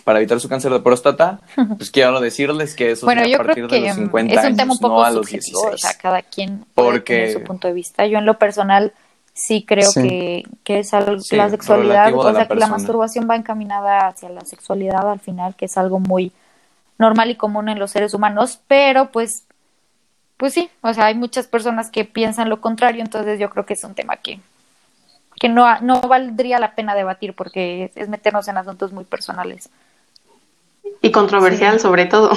[0.03, 1.39] para evitar su cáncer de próstata,
[1.77, 4.01] pues quiero decirles que eso bueno, es a yo partir creo que de los mm,
[4.01, 5.75] 50 es un años, tema un no poco a los subjetivo, 16.
[5.75, 8.05] o sea, cada quien puede Porque- tener su punto de vista.
[8.07, 8.93] Yo en lo personal
[9.33, 10.03] sí creo Sí.
[10.03, 14.09] que, que es algo, Sí, la sexualidad, o la sea, que la masturbación va encaminada
[14.09, 16.33] hacia la sexualidad al final, que es algo muy
[16.99, 19.45] normal y común en los seres humanos, pero pues,
[20.37, 23.75] pues sí, o sea, hay muchas personas que piensan lo contrario, entonces yo creo que
[23.75, 24.41] es un tema que,
[25.39, 29.69] que no, no valdría la pena debatir porque es, es meternos en asuntos muy personales.
[31.03, 32.31] Y controversial sobre todo.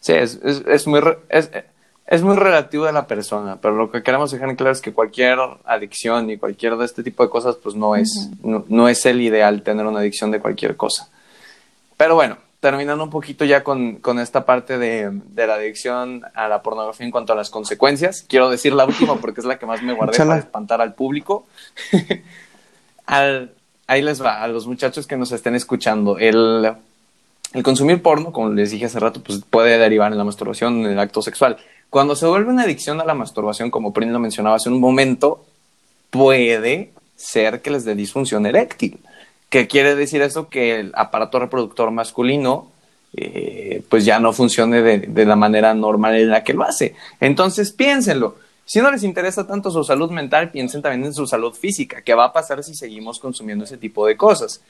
[0.00, 1.50] Sí, es, es, es muy, re- es,
[2.06, 4.92] es muy relativo de la persona, pero lo que queremos dejar en claro es que
[4.92, 9.04] cualquier adicción y cualquier de este tipo de cosas, pues no es, no, no es
[9.06, 11.08] el ideal tener una adicción de cualquier cosa.
[11.96, 16.48] Pero bueno, terminando un poquito ya con, con esta parte de, de la adicción a
[16.48, 19.66] la pornografía en cuanto a las consecuencias, quiero decir la última porque es la que
[19.66, 21.46] más me guardé para espantar al público.
[23.06, 23.52] Al-
[23.86, 26.18] ahí les va, a los muchachos que nos estén escuchando.
[26.18, 26.72] El,
[27.54, 30.92] el consumir porno, como les dije hace rato, pues puede derivar en la masturbación, en
[30.92, 31.56] el acto sexual.
[31.90, 35.44] Cuando se vuelve una adicción a la masturbación, como Prin lo mencionaba hace un momento,
[36.10, 38.98] puede ser que les dé disfunción eréctil.
[39.48, 40.48] ¿Qué quiere decir eso?
[40.48, 42.68] Que el aparato reproductor masculino
[43.16, 46.94] eh, pues ya no funcione de, de la manera normal en la que lo hace.
[47.20, 48.36] Entonces piénsenlo.
[48.66, 52.02] Si no les interesa tanto su salud mental, piensen también en su salud física.
[52.02, 54.60] ¿Qué va a pasar si seguimos consumiendo ese tipo de cosas?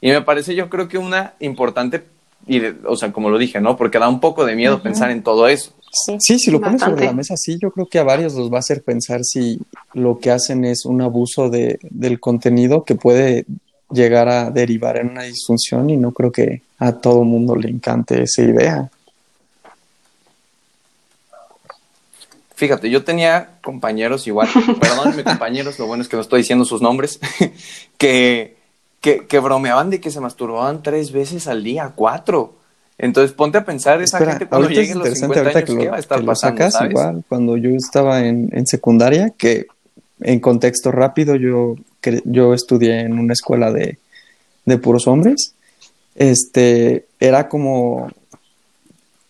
[0.00, 2.04] Y me parece yo creo que una importante,
[2.46, 3.76] y de- o sea, como lo dije, ¿no?
[3.76, 5.72] Porque da un poco de miedo pensar en todo eso.
[5.90, 6.16] Sí.
[6.20, 8.56] Sí, si lo pones sobre la mesa, sí, yo creo que a varios los va
[8.56, 9.58] a hacer pensar si
[9.94, 13.44] lo que hacen es un abuso de, del contenido que puede
[13.90, 18.22] llegar a derivar en una disfunción y no creo que a todo mundo le encante
[18.22, 18.90] esa idea.
[22.54, 24.48] Fíjate, yo tenía compañeros igual,
[24.80, 27.20] perdónenme compañeros, lo bueno es que no estoy diciendo sus nombres,
[27.98, 28.56] que,
[29.00, 32.54] que, que bromeaban de que se masturbaban tres veces al día, cuatro.
[32.98, 35.76] Entonces ponte a pensar esa Espera, gente cuando llegue los interesante 50 ahorita años, que
[35.76, 36.90] ¿qué lo, va a estar que pasando, sacas sabes?
[36.90, 37.24] igual.
[37.28, 39.66] Cuando yo estaba en, en secundaria, que
[40.20, 41.76] en contexto rápido yo,
[42.24, 43.98] yo estudié en una escuela de,
[44.64, 45.54] de puros hombres,
[46.14, 48.10] este, era como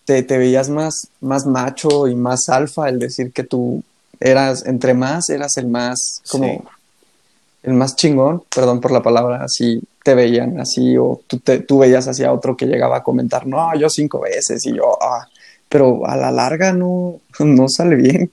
[0.05, 3.83] te, te veías más, más macho y más alfa el decir que tú
[4.19, 6.59] eras, entre más, eras el más, como, Sí.
[7.63, 11.79] el más chingón, perdón por la palabra, así te veían así, o tú, te, tú
[11.79, 15.27] veías así a otro que llegaba a comentar, no, yo cinco veces, y yo, ah,
[15.67, 18.31] pero a la larga no, no sale bien.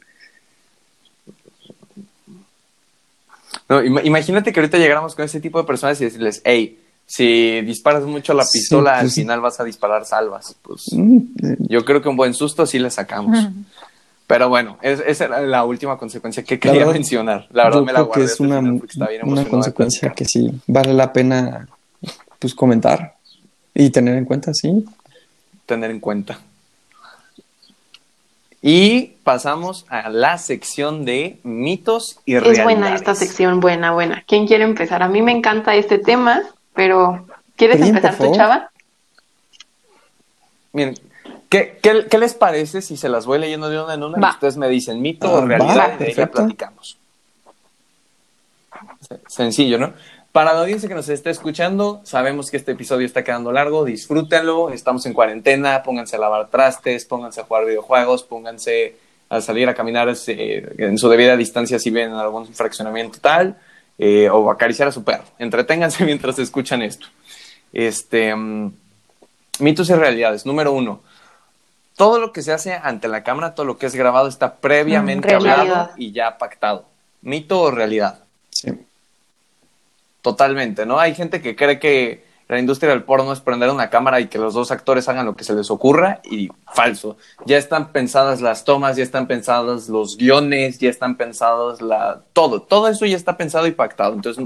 [3.68, 7.60] No, ima- imagínate que ahorita llegáramos con ese tipo de personas y decirles, hey, si
[7.62, 10.54] disparas mucho la pistola, al pues final vas a disparar salvas.
[10.62, 13.38] Pues yo creo que un buen susto sí le sacamos.
[14.26, 17.46] Pero bueno, es- esa era la última consecuencia que La quería verdad, mencionar.
[17.52, 19.44] La verdad yo me la creo que guardé es una, final porque estaba bien una
[19.44, 21.68] consecuencia que sí vale la pena
[22.40, 23.14] pues comentar
[23.74, 24.84] y tener en cuenta, sí.
[25.64, 26.38] tener en cuenta.
[28.68, 32.64] Y pasamos a la sección de mitos y Es realidades.
[32.64, 34.24] buena esta sección, buena, buena.
[34.26, 35.04] ¿Quién quiere empezar?
[35.04, 36.42] A mí me encanta este tema,
[36.74, 38.34] pero ¿quieres empezar tú.
[38.34, 38.70] Chava?
[40.72, 40.96] Miren,
[41.48, 44.30] ¿Qué, qué, qué les parece si se las voy leyendo de una en una y
[44.32, 46.32] ustedes me dicen mito Ah, o realidad va, y de ella perfecto.
[46.38, 46.98] platicamos?
[49.08, 49.92] Se- Sencillo, ¿no?
[50.36, 54.68] Para la audiencia que nos esté escuchando, sabemos que este episodio está quedando largo, disfrútenlo,
[54.68, 58.96] estamos en cuarentena, pónganse a lavar trastes, pónganse a jugar videojuegos, pónganse
[59.30, 63.56] a salir a caminar eh, en su debida distancia si ven algún fraccionamiento tal,
[63.96, 65.24] eh, o acariciar a su perro.
[65.38, 67.06] Entreténganse mientras escuchan esto.
[67.72, 68.74] Este, mm,
[69.60, 70.44] mitos y realidades.
[70.44, 71.00] Número uno,
[71.96, 75.28] todo lo que se hace ante la cámara, todo lo que es grabado está previamente
[75.28, 75.60] Mm, realidad.
[75.60, 76.84] hablado y ya pactado.
[77.22, 78.18] ¿Mito o realidad?
[78.50, 78.70] Sí.
[80.26, 80.98] Totalmente, ¿no?
[80.98, 84.38] Hay gente que cree que la industria del porno es prender una cámara y que
[84.38, 87.16] los dos actores hagan lo que se les ocurra y falso.
[87.44, 92.60] Ya están pensadas las tomas, ya están pensados los guiones, ya están pensados la todo,
[92.60, 94.14] todo eso ya está pensado y pactado.
[94.14, 94.44] Entonces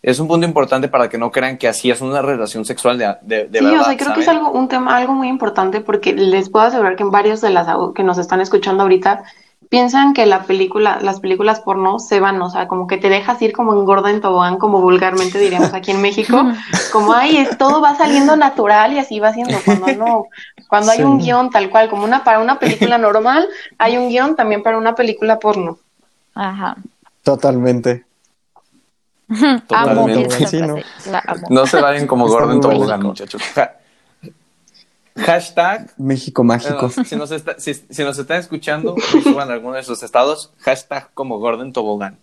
[0.00, 3.14] es un punto importante para que no crean que así es una relación sexual de,
[3.20, 3.82] de, de sí, verdad.
[3.82, 6.96] o sea, creo que es algo, un tema, algo muy importante porque les puedo asegurar
[6.96, 9.22] que en varios de las que nos están escuchando ahorita
[9.68, 13.40] piensan que la película, las películas porno se van, o sea, como que te dejas
[13.42, 16.42] ir como engorda en tobogán, como vulgarmente diríamos aquí en México,
[16.92, 20.24] como ay, es, todo va saliendo natural y así va siendo, cuando no,
[20.68, 21.04] cuando hay Sí.
[21.04, 23.48] un guion tal cual, como una para una película normal,
[23.78, 25.78] hay un guion también para una película porno.
[26.34, 26.76] Ajá.
[27.22, 28.04] Totalmente.
[29.68, 30.46] Totalmente.
[30.48, 30.76] Sí, ¿no?
[30.78, 31.10] frase.
[31.10, 31.46] La amo.
[31.50, 33.40] No se vayan como gordo en tobogán, muchachos.
[33.54, 33.74] Ja-
[35.20, 36.88] hashtag México mágico.
[36.88, 40.52] Bueno, si, nos está- si, si nos están escuchando, y suban alguno de sus estados,
[40.58, 42.18] hashtag como Gordon Tobogán.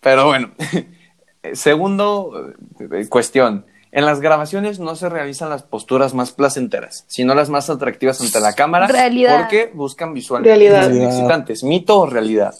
[0.00, 0.50] Pero bueno,
[1.54, 3.66] segundo eh, cuestión.
[3.94, 8.40] En las grabaciones no se realizan las posturas más placenteras, sino las más atractivas ante
[8.40, 8.86] la cámara.
[8.86, 9.40] Realidad.
[9.40, 10.90] Porque buscan ser Realidad.
[10.90, 11.62] excitantes.
[11.62, 12.54] ¿Mito o realidad?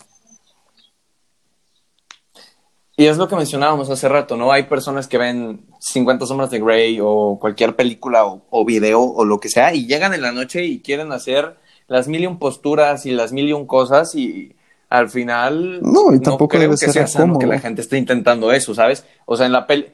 [3.02, 4.52] Y es lo que mencionábamos hace rato, ¿no?
[4.52, 9.24] Hay personas que ven 50 sombras de Grey o cualquier película o, o video o
[9.24, 11.56] lo que sea y llegan en la noche y quieren hacer
[11.88, 14.54] las mil y un posturas y las mil y un cosas y
[14.88, 17.98] al final No, y tampoco creo debe que ser sea sano que la gente esté
[17.98, 19.04] intentando eso, ¿sabes?
[19.26, 19.88] O sea, en la peli...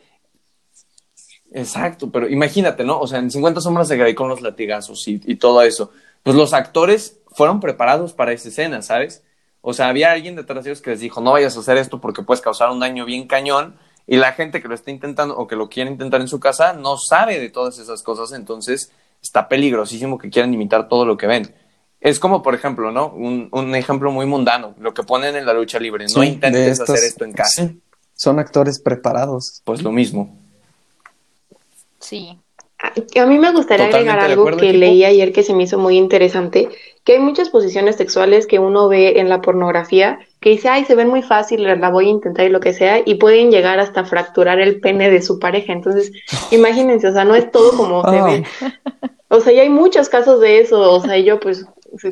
[1.50, 3.00] Exacto, pero imagínate, ¿no?
[3.00, 5.92] O sea, en 50 sombras de Grey con los latigazos y, y todo eso.
[6.22, 9.22] Pues los actores fueron preparados para esa escena, ¿sabes?
[9.61, 12.00] O sea, había alguien detrás de ellos que les dijo, no vayas a hacer esto
[12.00, 13.76] porque puedes causar un daño bien cañón.
[14.06, 16.72] Y la gente que lo está intentando o que lo quiere intentar en su casa
[16.72, 18.90] no sabe de todas esas cosas, entonces
[19.20, 21.54] está peligrosísimo que quieran imitar todo lo que ven.
[22.00, 23.09] Es como, por ejemplo, ¿no?
[23.09, 26.04] Un, un ejemplo muy mundano, lo que ponen en la lucha libre.
[26.04, 27.66] No Sí, intentes estos- hacer esto en casa.
[27.66, 27.80] sí,
[28.14, 29.61] son actores preparados.
[29.64, 30.34] Pues lo mismo.
[31.98, 32.38] Sí.
[32.80, 34.80] A mí me gustaría Totalmente agregar algo acuerdo, que equipo.
[34.80, 36.68] leí ayer que se me hizo muy interesante,
[37.09, 40.94] que hay muchas posiciones sexuales que uno ve en la pornografía que dice, ay, se
[40.94, 44.04] ven muy fácil, la voy a intentar y lo que sea, y pueden llegar hasta
[44.04, 45.72] fracturar el pene de su pareja.
[45.72, 46.12] Entonces,
[46.50, 48.24] imagínense, o sea, no es todo como se Ah.
[48.26, 48.44] ve.
[49.30, 51.64] O sea, y hay muchos casos de eso, o sea, yo pues,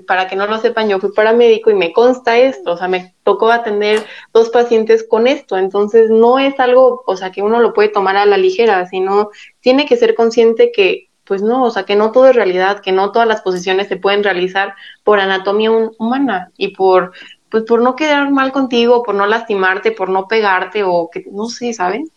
[0.07, 3.15] para que no lo sepan, yo fui paramédico y me consta esto, o sea, me
[3.23, 7.75] tocó atender dos pacientes con esto, entonces no es algo, o sea, que uno lo
[7.75, 9.29] puede tomar a la ligera, sino
[9.61, 12.93] tiene que ser consciente que, pues no, o sea, que no todo es realidad, que
[12.93, 14.75] no todas las posiciones se pueden realizar
[15.05, 17.13] por anatomía hum- humana y por,
[17.51, 21.47] pues por no quedar mal contigo, por no lastimarte, por no pegarte o que, no
[21.47, 22.09] sé, ¿saben?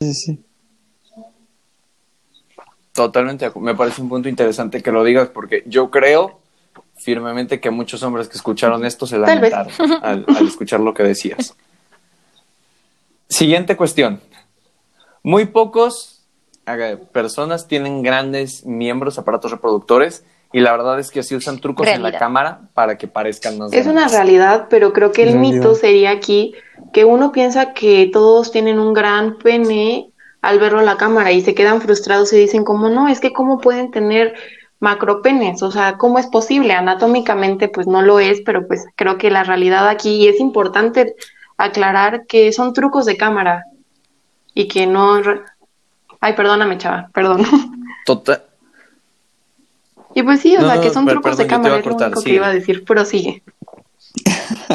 [0.00, 0.44] Sí, sí.
[2.92, 6.40] Totalmente, me parece un punto interesante que lo digas porque yo creo
[6.96, 11.56] firmemente que muchos hombres que escucharon esto se lamentaron al, al escuchar lo que decías.
[13.28, 14.20] Siguiente cuestión.
[15.22, 16.11] Muy pocos
[17.12, 22.02] personas tienen grandes miembros, aparatos reproductores y la verdad es que sí usan trucos en
[22.02, 26.10] la cámara para que parezcan más Es una realidad, pero creo que el mito sería
[26.10, 26.54] aquí
[26.92, 30.10] que uno piensa que todos tienen un gran pene
[30.42, 33.32] al verlo en la cámara y se quedan frustrados y dicen como no, es que
[33.32, 34.34] cómo pueden tener
[34.78, 36.74] macropenes, o sea, ¿cómo es posible?
[36.74, 41.14] Anatómicamente pues no lo es, pero pues creo que la realidad aquí y es importante
[41.56, 43.64] aclarar que son trucos de cámara
[44.54, 45.22] y que no...
[46.22, 47.44] Ay, perdóname, chava, perdón.
[48.06, 48.44] Tota-
[50.14, 51.94] Y pues sí, o No, sea, que son trucos perdón, de cámara, a es lo
[51.96, 52.30] único sigue.
[52.30, 53.42] que iba a decir, pero sigue.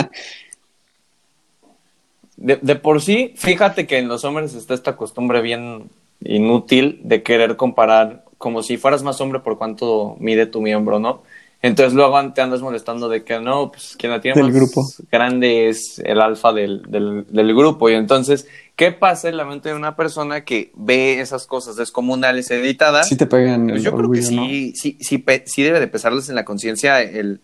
[2.36, 5.90] De, de por sí, fíjate que en los hombres está esta costumbre bien
[6.24, 11.24] inútil de querer comparar como si fueras más hombre por cuánto mide tu miembro, ¿no?
[11.64, 14.86] Entonces luego te andas molestando de que no, pues quien la tiene Del más grupo.
[15.12, 17.90] grande es el alfa del, del, del grupo.
[17.90, 18.48] Y entonces,
[18.78, 23.10] ¿qué pasa en la mente de una persona que ve esas cosas descomunales editadas?
[23.10, 26.30] Sí te pegan Pues el yo creo que sí, sí, sí, sí debe de pesarles
[26.30, 27.42] en la conciencia el...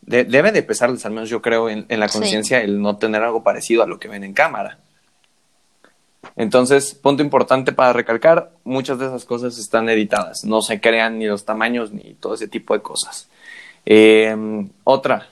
[0.00, 2.18] de- debe de pesarles, al menos yo creo, en, en la Sí.
[2.18, 4.78] conciencia el no tener algo parecido a lo que ven en cámara.
[6.36, 11.26] Entonces, punto importante para recalcar, muchas de esas cosas están editadas, no se crean ni
[11.26, 13.28] los tamaños ni todo ese tipo de cosas.
[13.86, 14.36] Eh,
[14.84, 15.28] otra,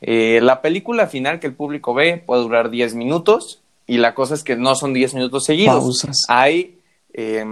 [0.00, 4.34] eh, la película final que el público ve puede durar 10 minutos y la cosa
[4.34, 5.74] es que no son 10 minutos seguidos.
[5.74, 6.24] Pausas.
[6.28, 6.78] Hay
[7.12, 7.44] eh,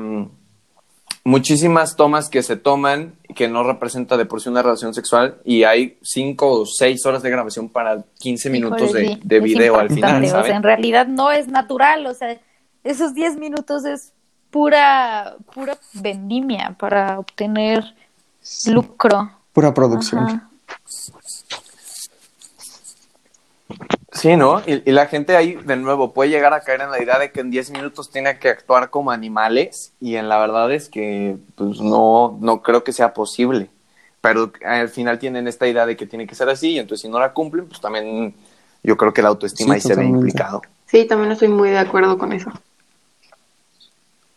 [1.25, 5.65] muchísimas tomas que se toman que no representa de por sí una relación sexual y
[5.65, 9.43] hay 5 o 6 horas de grabación para 15 minutos Híjole, de, sí, de es
[9.43, 10.53] video al final, O sea, ¿sabes?
[10.53, 12.39] en realidad no es natural, o sea,
[12.85, 14.13] esos 10 minutos es
[14.51, 17.83] pura, pura vendimia para obtener
[18.67, 19.31] lucro.
[19.53, 20.23] Pura producción.
[20.23, 20.46] Ajá.
[24.17, 24.61] Sí, ¿no?
[24.67, 27.31] Y, y la gente ahí, de nuevo, puede llegar a caer en la idea de
[27.31, 31.37] que en 10 minutos tiene que actuar como animales y en la verdad es que
[31.55, 33.71] pues no, no creo que sea posible.
[34.21, 37.09] Pero al final tienen esta idea de que tiene que ser así y entonces si
[37.09, 38.35] no la cumplen, pues también
[38.83, 40.63] yo creo que la autoestima Sí, ahí se ve implicado.
[40.87, 42.51] Sí, también estoy muy de acuerdo con eso.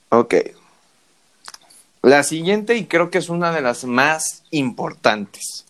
[0.10, 0.36] Ok.
[2.02, 5.66] La siguiente, y creo que es una de las más importantes.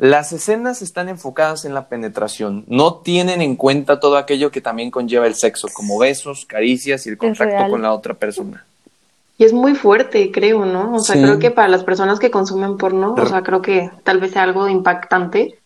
[0.00, 4.90] Las escenas están enfocadas en la penetración, no tienen en cuenta todo aquello que también
[4.90, 8.64] conlleva el sexo, como besos, caricias y el contacto con la otra persona.
[9.36, 10.94] Y es muy fuerte, creo, ¿no?
[10.94, 11.22] O sea, Sí.
[11.22, 14.44] creo que para las personas que consumen porno, o sea, creo que tal vez sea
[14.44, 15.58] algo impactante,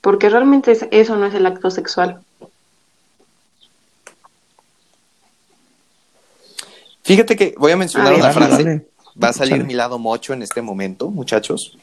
[0.00, 2.20] porque realmente es- eso no es el acto sexual.
[7.02, 8.20] Fíjate que voy a mencionar A ver.
[8.20, 8.64] una Dale, frase.
[8.64, 8.86] dale.
[9.22, 11.76] Va a salir mi lado mocho en este momento, muchachos.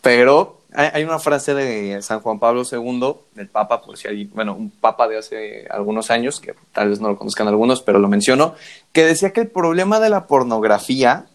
[0.00, 4.54] Pero hay, una frase de San Juan Pablo II, del Papa, por si hay, bueno,
[4.54, 8.08] un Papa de hace algunos años, que tal vez no lo conozcan algunos, pero lo
[8.08, 8.54] menciono,
[8.92, 11.26] que decía que el problema de la pornografía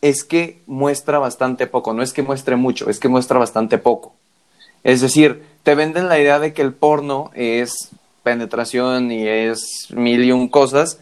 [0.00, 4.14] es que muestra bastante poco, no es que muestre mucho, es que muestra bastante poco.
[4.82, 7.90] Es decir, te venden la idea de que el porno es
[8.22, 11.00] penetración y es mil y un cosas,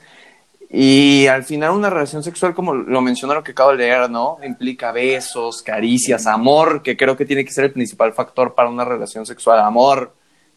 [0.71, 4.37] y al final una relación sexual, como lo mencionó lo que acabo de leer, ¿no?
[4.45, 8.85] Implica besos, caricias, amor, que creo que tiene que ser el principal factor para una
[8.85, 10.13] relación sexual, amor,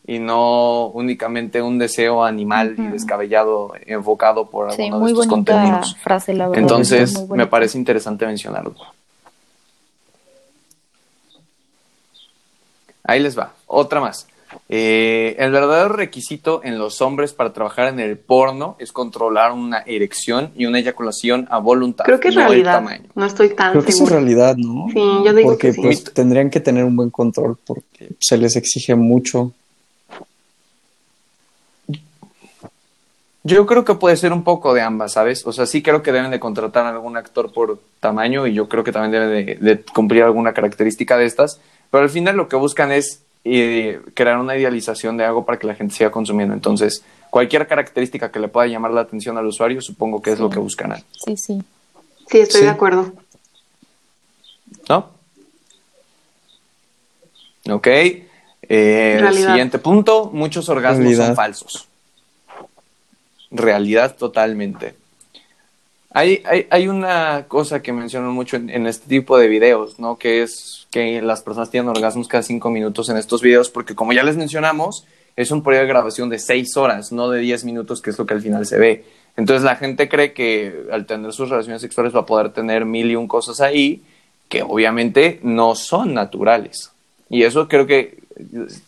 [0.05, 5.27] y no únicamente un deseo animal y descabellado enfocado por Sí, alguno muy de estos
[5.27, 5.95] contenidos.
[6.01, 6.61] frase, la verdad.
[6.61, 8.73] Entonces, me parece interesante mencionarlo.
[13.03, 13.53] Ahí les va.
[13.67, 14.27] Otra más.
[14.69, 19.79] Eh, el verdadero requisito en los hombres para trabajar en el porno es controlar una
[19.85, 22.05] erección y una eyaculación a voluntad.
[22.05, 23.03] Creo que es no el realidad, tamaño.
[23.15, 24.87] no estoy tan Creo que eso es realidad, ¿no?
[24.93, 25.81] Sí, yo digo porque que sí.
[25.81, 29.51] pues tendrían que tener un buen control porque se les exige mucho.
[33.43, 35.47] Yo creo que puede ser un poco de ambas, ¿sabes?
[35.47, 38.69] O sea, sí creo que deben de contratar a algún actor por tamaño y yo
[38.69, 42.47] creo que también deben de, de cumplir alguna característica de estas, pero al final lo
[42.47, 46.53] que buscan es eh, crear una idealización de algo para que la gente siga consumiendo.
[46.53, 50.49] Entonces, cualquier característica que le pueda llamar la atención al usuario, supongo que es lo
[50.49, 51.61] que buscan, Sí, sí.
[52.29, 52.65] Sí, estoy Sí.
[52.65, 53.11] de acuerdo.
[54.89, 55.09] ¿no?
[57.69, 57.87] Ok.
[58.73, 61.27] Eh, siguiente punto, muchos orgasmos Realidad.
[61.27, 61.87] son falsos.
[63.51, 64.95] Realidad totalmente.
[66.13, 70.17] Hay, hay, hay una cosa que menciono mucho en, en este tipo de videos, ¿no?
[70.17, 74.13] Que es que las personas tienen orgasmos cada cinco minutos en estos videos, porque como
[74.13, 78.01] ya les mencionamos, es un periodo de grabación de seis horas, no de diez minutos,
[78.01, 79.05] que es lo que al final se ve.
[79.37, 83.09] Entonces la gente cree que al tener sus relaciones sexuales va a poder tener mil
[83.09, 84.03] y un cosas ahí,
[84.49, 86.91] que obviamente no son naturales.
[87.29, 88.19] Y eso creo que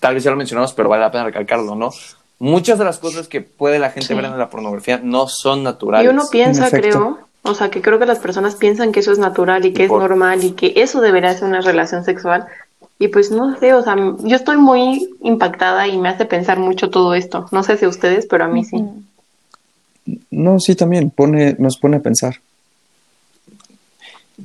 [0.01, 1.91] tal vez ya lo mencionamos, pero vale la pena recalcarlo, ¿no?
[2.39, 4.13] Muchas de las cosas que puede la gente Sí.
[4.13, 6.11] ver en la pornografía no son naturales.
[6.11, 9.19] Y uno piensa, creo, o sea, que creo que las personas piensan que eso es
[9.19, 12.45] natural y que es normal y que eso debería ser una relación sexual.
[12.99, 16.89] Y pues no sé, o sea, yo estoy muy impactada y me hace pensar mucho
[16.89, 17.47] todo esto.
[17.51, 18.77] No sé si a ustedes, pero a mí sí.
[20.31, 22.35] No, sí, también pone, nos pone a pensar.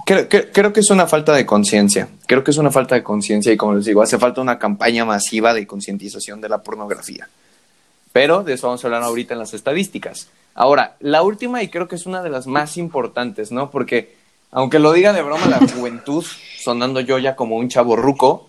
[0.04, 2.08] Creo, creo- creo que es una falta de conciencia.
[2.26, 5.04] Creo que es una falta de conciencia y como les digo, hace falta una campaña
[5.04, 7.28] masiva de concientización de la pornografía.
[8.12, 10.28] Pero de eso vamos a hablar ahorita en las estadísticas.
[10.54, 13.70] Ahora, la última y creo que es una de las más importantes, ¿no?
[13.70, 14.16] Porque
[14.50, 16.24] aunque lo diga de broma la juventud,
[16.58, 18.48] sonando yo ya como un chavo ruco,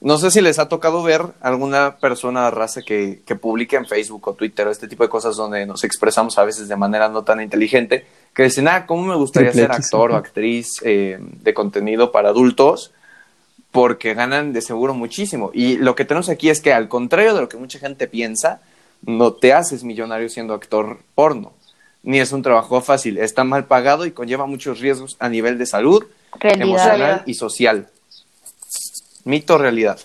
[0.00, 4.28] no sé si les ha tocado ver alguna persona raza que, que publique en Facebook
[4.28, 7.24] o Twitter o este tipo de cosas donde nos expresamos a veces de manera no
[7.24, 12.12] tan inteligente, que dicen, ah, ¿cómo me gustaría ser actor o actriz eh, de contenido
[12.12, 12.92] para adultos?
[13.70, 15.50] Porque ganan de seguro muchísimo.
[15.54, 18.60] Y lo que tenemos aquí es que al contrario de lo que mucha gente piensa,
[19.06, 21.52] no te haces millonario siendo actor porno.
[22.02, 25.66] Ni es un trabajo fácil, está mal pagado y conlleva muchos riesgos a nivel de
[25.66, 26.04] salud,
[26.38, 26.66] Realidad.
[26.68, 27.88] emocional y social.
[29.24, 29.98] Mito, realidad.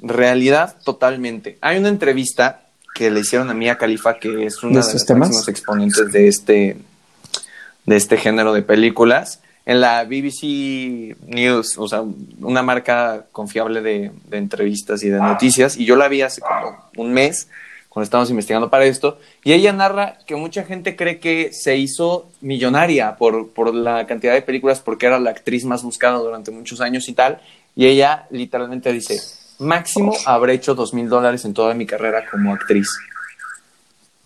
[0.00, 1.58] Realidad totalmente.
[1.60, 2.62] Hay una entrevista
[2.94, 5.28] que le hicieron a Mia Khalifa, que es una ¿De de, temas?
[5.30, 6.76] máximas exponentes de este,
[7.86, 9.40] de este género de películas.
[9.66, 12.02] En la BBC News, o sea,
[12.40, 16.90] una marca confiable de, de entrevistas y de noticias, y yo la vi hace como
[16.96, 17.48] un mes,
[17.88, 22.28] cuando estábamos investigando para esto, y ella narra que mucha gente cree que se hizo
[22.40, 26.80] millonaria por, por la cantidad de películas, porque era la actriz más buscada durante muchos
[26.80, 27.40] años y tal,
[27.76, 29.20] y ella literalmente dice,
[29.60, 32.88] máximo habré hecho dos mil dólares en toda mi carrera como actriz.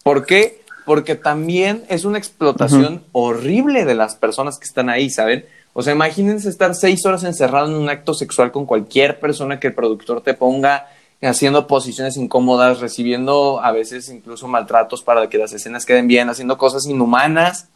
[0.02, 0.62] ¿Por qué?
[0.88, 5.44] Porque también es una explotación horrible de las personas que están ahí, ¿saben?
[5.74, 9.66] O sea, imagínense estar seis horas encerrado en un acto sexual con cualquier persona que
[9.66, 10.86] el productor te ponga
[11.20, 16.56] haciendo posiciones incómodas, recibiendo a veces incluso maltratos para que las escenas queden bien, haciendo
[16.56, 17.68] cosas inhumanas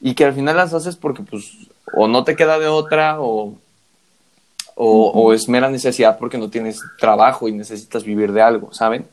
[0.00, 1.52] y que al final las haces porque pues
[1.94, 3.54] o no te queda de otra o,
[4.74, 9.06] o, o es mera necesidad porque no tienes trabajo y necesitas vivir de algo, ¿saben?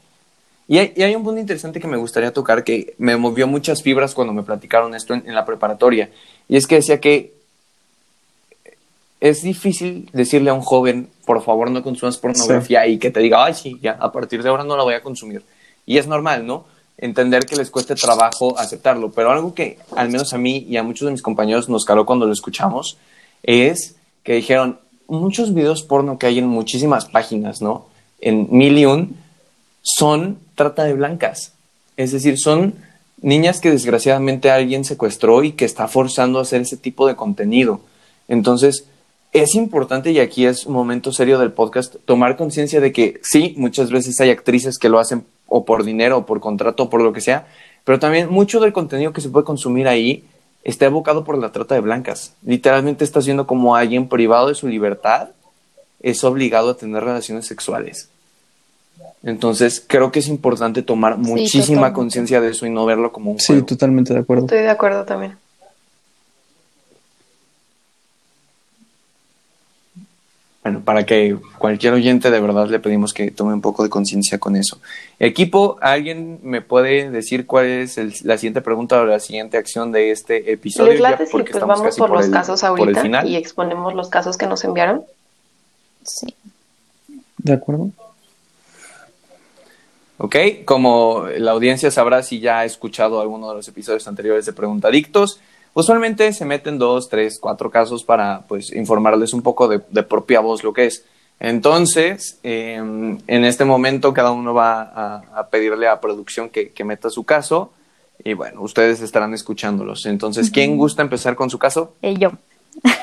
[0.68, 3.82] Y hay, y hay un punto interesante que me gustaría tocar que me movió muchas
[3.82, 6.09] fibras cuando me platicaron esto en, en la preparatoria.
[6.49, 7.34] Y es que decía que
[9.20, 13.43] es difícil decirle a un joven, por favor no consumas pornografía y que te diga,
[13.43, 15.41] ay, sí, ya, a partir de ahora no la voy a consumir.
[15.86, 16.65] Y es normal, ¿no?
[16.97, 19.11] Entender que les cueste trabajo aceptarlo.
[19.11, 22.05] Pero algo que al menos a mí y a muchos de mis compañeros nos caló
[22.05, 22.97] cuando lo escuchamos
[23.43, 27.88] es que dijeron, muchos videos porno que hay en muchísimas páginas, ¿no?
[28.20, 29.15] En mil y un,
[29.82, 31.53] son trata de blancas.
[31.95, 32.74] Es decir, son
[33.22, 37.80] niñas que desgraciadamente alguien secuestró y que está forzando a hacer ese tipo de contenido.
[38.28, 38.86] Entonces,
[39.32, 43.53] es importante, y aquí es un momento serio del podcast, tomar conciencia de que sí,
[43.58, 47.01] muchas veces hay actrices que lo hacen o por dinero, o por contrato, o por
[47.01, 47.47] lo que sea,
[47.84, 50.24] pero también mucho del contenido que se puede consumir ahí
[50.64, 52.34] está evocado por la trata de blancas.
[52.43, 55.30] Literalmente está siendo como alguien privado de su libertad,
[56.01, 58.10] es obligado a tener relaciones sexuales.
[59.24, 63.39] Entonces, creo que es importante tomar muchísima conciencia de eso y no verlo como un
[63.39, 63.65] Sí, juego.
[63.65, 64.45] totalmente de acuerdo.
[64.45, 65.36] Estoy de acuerdo también.
[70.63, 74.38] Bueno, para que cualquier oyente de verdad le pedimos que tome un poco de conciencia
[74.38, 74.80] con eso.
[75.18, 79.93] Equipo, ¿alguien me puede decir cuál es el- la siguiente pregunta o la siguiente acción
[79.93, 80.91] de este episodio?
[80.91, 82.80] ¿Les Ya late si porque pues estamos vamos casi por, los el- casos por el
[82.80, 83.28] ahorita final.
[83.30, 85.03] y exponemos los casos que nos enviaron?
[86.03, 86.36] Sí.
[87.38, 87.89] ¿De acuerdo?
[90.20, 94.53] Ok, como la audiencia sabrá si ya ha escuchado alguno de los episodios anteriores de
[94.53, 95.39] Preguntadictos,
[95.74, 100.39] usualmente se meten dos, tres, cuatro casos para pues informarles un poco de, de propia
[100.39, 101.05] voz lo que es.
[101.39, 106.84] Entonces, eh, en este momento cada uno va a, a pedirle a producción que, que
[106.84, 107.72] meta su caso
[108.24, 110.05] y bueno, ustedes estarán escuchándolos.
[110.05, 111.95] Entonces, ¿quién gusta empezar con su caso?
[112.01, 112.32] Eh, yo.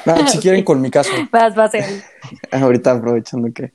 [0.06, 1.12] Ah, si quieren con mi caso.
[1.30, 1.72] Vas, vas.
[2.50, 3.72] Ahorita aprovechando que.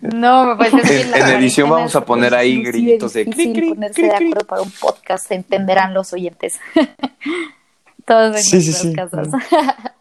[0.00, 3.68] No, pues es que En- en edición vamos a poner ahí gritos de cri, cri,
[3.70, 6.58] ponerse cri, de acuerdo para un podcast, entenderán los oyentes.
[8.04, 9.42] todos en Sí, sí, nuestras sí, casas.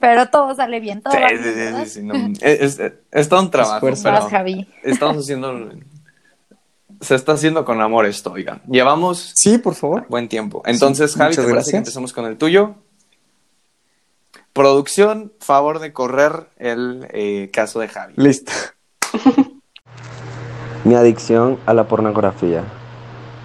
[0.00, 1.84] Pero todo sale bien, todo Sí, va sí, bien, sí, ¿verdad?
[1.84, 4.68] sí, sí, no, es, es- es todo un trabajo, pero Javi.
[4.82, 5.70] estamos haciendo...
[7.00, 8.62] Se está haciendo con amor esto, oigan.
[8.68, 10.06] Llevamos Sí, por favor.
[10.08, 10.62] buen tiempo.
[10.64, 11.74] Entonces, Sí, Javi, ¿te parece que gracias.
[11.74, 12.74] empecemos con el tuyo?
[14.52, 18.14] Producción, favor de correr el eh, caso de Javi.
[18.16, 18.52] Listo.
[20.84, 22.62] Mi adicción a la pornografía.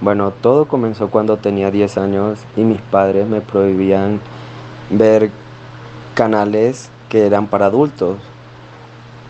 [0.02, 4.20] Bueno, todo comenzó cuando tenía 10 años y mis padres me prohibían
[4.90, 5.32] ver
[6.14, 8.18] canales que eran para adultos.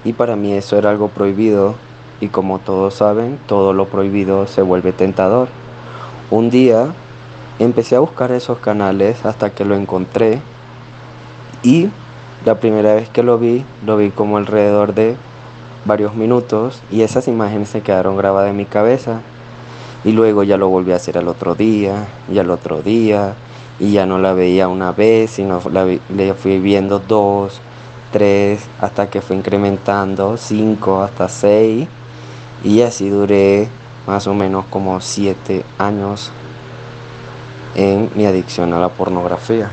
[0.03, 1.75] Y para mí eso era algo prohibido
[2.21, 5.47] y como todos saben, todo lo prohibido se vuelve tentador.
[6.29, 6.93] Un día
[7.59, 10.41] empecé a buscar esos canales hasta que lo encontré
[11.63, 11.89] y
[12.45, 15.17] la primera vez que lo vi, lo vi como alrededor de
[15.85, 19.21] varios minutos y esas imágenes se quedaron grabadas en mi cabeza.
[20.03, 23.35] Y luego ya lo volví a hacer al otro día y al otro día
[23.79, 27.61] y ya no la veía una vez, sino la, la fui viendo dos,
[28.11, 31.87] tres, hasta que fue incrementando, cinco, hasta seis.
[32.63, 33.67] Y así duré
[34.07, 36.31] más o menos como siete años
[37.75, 39.71] en mi adicción a la pornografía.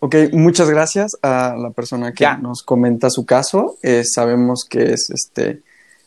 [0.00, 2.36] Ok, muchas gracias a la persona que Ya.
[2.36, 3.76] nos comenta su caso.
[3.82, 5.62] Eh, sabemos que es este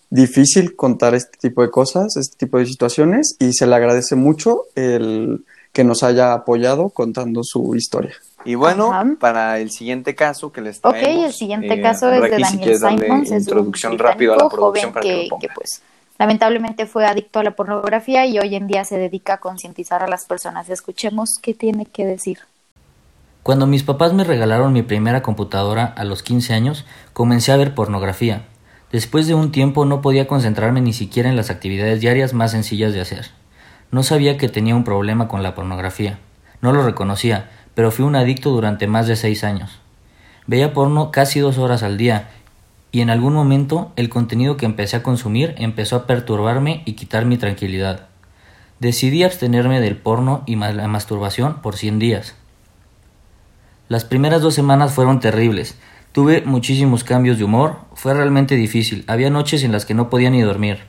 [0.10, 4.64] difícil contar este tipo de cosas, este tipo de situaciones, y se le agradece mucho
[4.76, 8.14] el que nos haya apoyado contando su historia.
[8.44, 9.06] Y bueno, Ajá.
[9.20, 11.26] para el siguiente caso que les Ok, traemos.
[11.28, 14.50] el siguiente eh, caso es de si Daniel Simons, es un introducción rápido a la
[14.50, 15.82] producción joven para que, que, pues
[16.18, 20.08] lamentablemente fue adicto a la pornografía y hoy en día se dedica a concientizar a
[20.08, 20.70] las personas.
[20.70, 22.40] Escuchemos qué tiene que decir.
[23.44, 27.74] Cuando mis papás me regalaron mi primera computadora a los 15 años, comencé a ver
[27.74, 28.44] pornografía.
[28.92, 32.94] Después de un tiempo no podía concentrarme ni siquiera en las actividades diarias más sencillas
[32.94, 33.32] de hacer.
[33.90, 36.20] No sabía que tenía un problema con la pornografía.
[36.62, 39.80] No lo reconocía, pero fui un adicto durante más de seis años.
[40.46, 42.30] Veía porno casi dos horas al día,
[42.92, 47.26] y en algún momento el contenido que empecé a consumir empezó a perturbarme y quitar
[47.26, 48.08] mi tranquilidad.
[48.80, 52.36] Decidí abstenerme del porno y la masturbación por 100 días.
[53.92, 55.78] Las primeras dos semanas fueron terribles,
[56.14, 60.30] Tuve muchísimos cambios de humor, fue realmente difícil, había noches en las que no podía
[60.30, 60.80] ni dormir.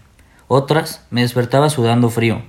[0.47, 2.43] Otras me despertaba sudando frío.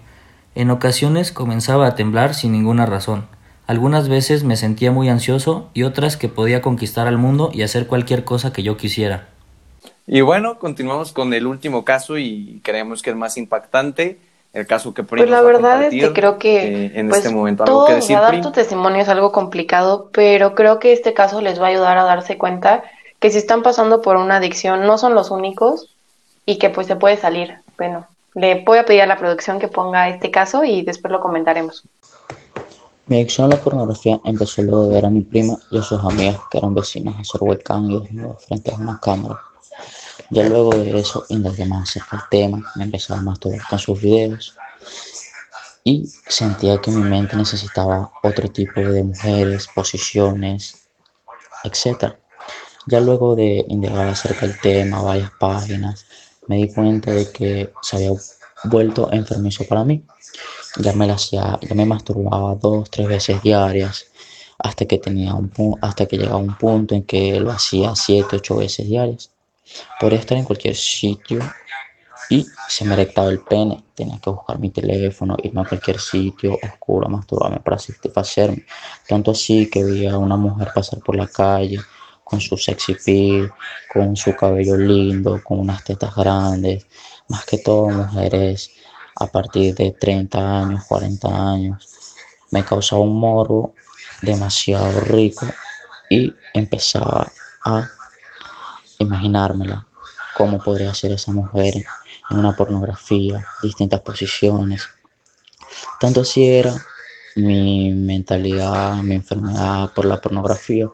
[0.54, 3.26] En ocasiones comenzaba a temblar sin ninguna razón.
[3.66, 7.88] Algunas veces me sentía muy ansioso y otras que podía conquistar al mundo y hacer
[7.88, 9.30] cualquier cosa que yo quisiera.
[10.06, 14.20] Y bueno, continuamos con el último caso y creemos que es más impactante
[14.54, 17.66] el caso que Pues la verdad es que creo que eh, en pues, este momento
[17.66, 18.18] todo, algo que decir.
[18.18, 21.97] dar tu testimonio es algo complicado, pero creo que este caso les va a ayudar
[21.97, 22.84] a darse cuenta
[23.20, 25.89] que si están pasando por una adicción no son los únicos
[26.45, 27.56] y que pues se puede salir.
[27.78, 31.20] Bueno, le voy a pedir a la producción que ponga este caso y después lo
[31.20, 31.84] comentaremos.
[33.08, 35.99] Mi adicción a la pornografía empezó luego de ver a mi prima y a sus
[36.04, 39.39] amigas que eran vecinas hacer webcam y desnudos frente a una cámara.
[40.34, 44.02] Ya luego de eso indagué más acerca del tema, me empezaba a masturbar con sus
[44.02, 44.56] videos
[45.84, 50.88] y sentía que mi mente necesitaba otro tipo de mujeres, posiciones,
[51.64, 52.16] etc.
[52.88, 56.08] Ya luego de indagar acerca del tema, varias páginas,
[56.48, 58.14] me di cuenta de que se había
[58.64, 60.04] vuelto enfermizo para mí.
[60.78, 64.08] Ya me, la hacía, ya me masturbaba dos, tres veces diarias,
[64.58, 68.56] hasta que, tenía un, hasta que llegaba un punto en que lo hacía siete, ocho
[68.56, 69.33] veces diarias.
[69.99, 71.39] Podría estar en cualquier sitio
[72.30, 73.84] y se me erectaba el pene.
[73.93, 78.66] Tenía que buscar mi teléfono, irme a cualquier sitio oscuro, masturbarme para satisfacerme.
[79.07, 81.80] Tanto así que veía a una mujer pasar por la calle
[82.24, 83.51] con su sexy peel,
[83.91, 86.88] con su cabello lindo, con unas tetas grandes,
[87.28, 88.72] más que todo mujeres
[89.16, 91.88] a partir de 30 años, 40 años.
[92.51, 93.76] Me causaba un morbo
[94.22, 95.45] demasiado rico
[96.09, 97.32] y empezaba
[97.66, 97.89] a
[99.00, 99.88] imaginármela,
[100.36, 101.86] cómo podría ser esa mujer
[102.30, 104.88] en una pornografía, distintas posiciones.
[106.00, 106.74] Tanto así era
[107.36, 110.89] mi mentalidad, mi enfermedad por la pornografía,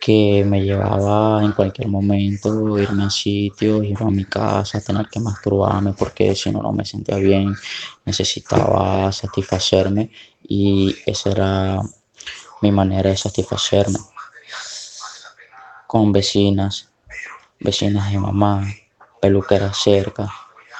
[0.00, 5.20] que me llevaba en cualquier momento irme a sitios, ir a mi casa, tener que
[5.20, 7.54] masturbarme porque si no, no me sentía bien,
[8.04, 10.10] necesitaba satisfacerme
[10.42, 11.82] y esa era
[12.62, 13.98] mi manera de satisfacerme
[15.86, 16.87] con vecinas,
[17.60, 18.66] vecinas de mamá,
[19.20, 20.28] peluqueras cerca,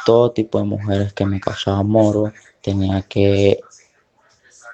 [0.05, 3.61] todo tipo de mujeres que me causaban moro, tenía que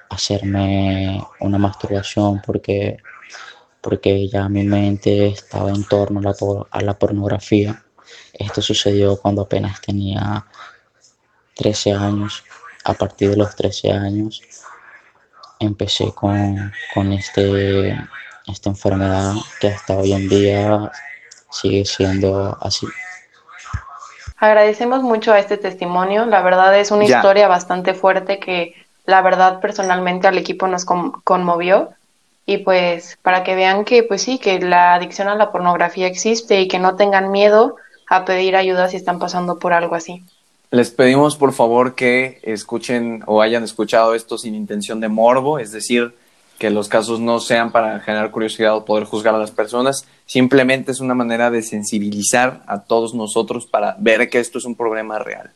[0.09, 2.97] hacerme una masturbación porque,
[3.81, 6.35] porque ya mi mente estaba en torno a la,
[6.71, 7.83] a la pornografía.
[8.33, 10.45] Esto sucedió cuando apenas tenía
[11.55, 12.43] 13 años.
[12.83, 14.41] A partir de los 13 años
[15.59, 17.97] empecé con, con este,
[18.45, 20.91] esta enfermedad que hasta hoy en día
[21.55, 22.87] sigue siendo así.
[24.37, 26.25] Agradecemos mucho a este testimonio.
[26.25, 27.17] La verdad es una Ya.
[27.17, 28.73] historia bastante fuerte que
[29.05, 31.89] la verdad personalmente al equipo nos con- conmovió.
[32.45, 36.59] Y pues para que vean que pues sí, que la adicción a la pornografía existe
[36.61, 37.77] y que no tengan miedo
[38.07, 40.21] a pedir ayuda si están pasando por algo así.
[40.69, 45.71] Les pedimos por favor que escuchen o hayan escuchado esto sin intención de morbo, es
[45.71, 46.13] decir,
[46.57, 50.91] que los casos no sean para generar curiosidad o poder juzgar a las personas, simplemente
[50.91, 55.19] es una manera de sensibilizar a todos nosotros para ver que esto es un problema
[55.19, 55.51] real.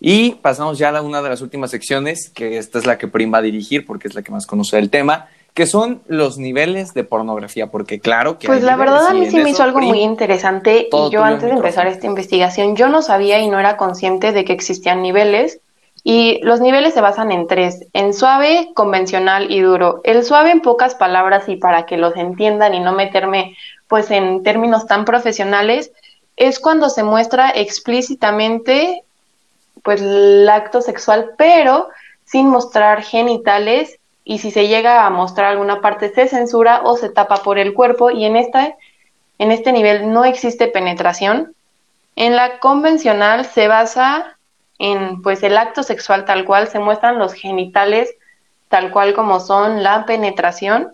[0.00, 3.32] Y pasamos ya a una de las últimas secciones, que esta es la que Prim
[3.32, 6.94] va a dirigir porque es la que más conoce del tema, que son los niveles
[6.94, 8.46] de pornografía, porque claro que...
[8.46, 11.50] Pues la verdad a mí sí me hizo algo muy interesante y yo el antes
[11.50, 15.60] de empezar esta investigación yo no sabía y no era consciente de que existían niveles
[16.02, 20.00] y los niveles se basan en tres, en suave, convencional y duro.
[20.04, 23.56] El suave en pocas palabras y para que los entiendan y no meterme
[23.88, 25.92] pues en términos tan profesionales
[26.36, 29.02] es cuando se muestra explícitamente
[29.82, 31.88] pues el acto sexual pero
[32.24, 37.10] sin mostrar genitales y si se llega a mostrar alguna parte se censura o se
[37.10, 38.76] tapa por el cuerpo y en esta
[39.38, 41.54] en este nivel no existe penetración.
[42.14, 44.36] En la convencional se basa
[44.80, 48.16] en pues el acto sexual tal cual, se muestran los genitales
[48.68, 50.92] tal cual como son la penetración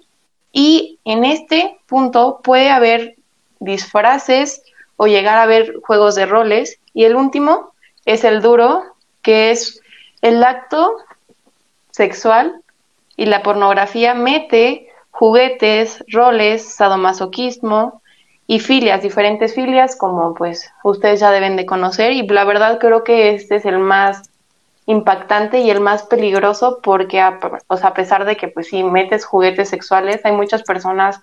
[0.53, 3.15] y en este punto puede haber
[3.61, 4.63] disfraces
[4.97, 8.83] o llegar a haber juegos de roles y el último es el duro
[9.23, 9.81] que es
[10.21, 10.97] el acto
[11.93, 12.63] sexual
[13.17, 18.03] y la pornografía mete juguetes, roles, sadomasoquismo
[18.47, 22.13] y filias, diferentes filias, como pues ustedes ya deben de conocer.
[22.13, 24.31] Y la verdad creo que este es el más
[24.87, 28.85] impactante y el más peligroso porque, a, o sea, a pesar de que pues si
[28.85, 31.21] metes juguetes sexuales, hay muchas personas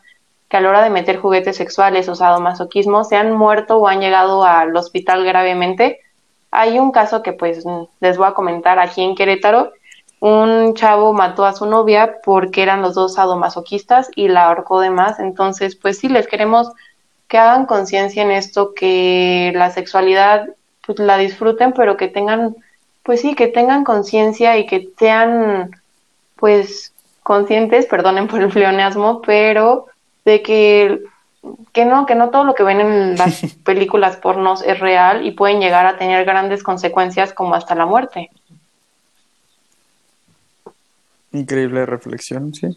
[0.49, 4.01] que a la hora de meter juguetes sexuales o sadomasoquismo se han muerto o han
[4.01, 6.01] llegado al hospital gravemente.
[6.51, 7.63] Hay un caso que pues
[8.01, 9.71] les voy a comentar aquí en Querétaro.
[10.19, 14.89] Un chavo mató a su novia porque eran los dos sadomasoquistas y la ahorcó de
[14.89, 15.19] más.
[15.19, 16.71] Entonces, pues sí, les queremos
[17.33, 20.49] que hagan conciencia en esto, que la sexualidad
[20.85, 22.55] pues la disfruten, pero que tengan,
[23.01, 25.71] pues sí, que tengan conciencia y que sean
[26.35, 26.93] pues
[27.23, 29.87] conscientes, perdonen por el pleonasmo, pero
[30.25, 31.01] de que,
[31.71, 35.31] que no, que no todo lo que ven en las películas pornos es real y
[35.31, 38.29] pueden llegar a tener grandes consecuencias como hasta la muerte.
[41.31, 42.67] Increíble reflexión, sí.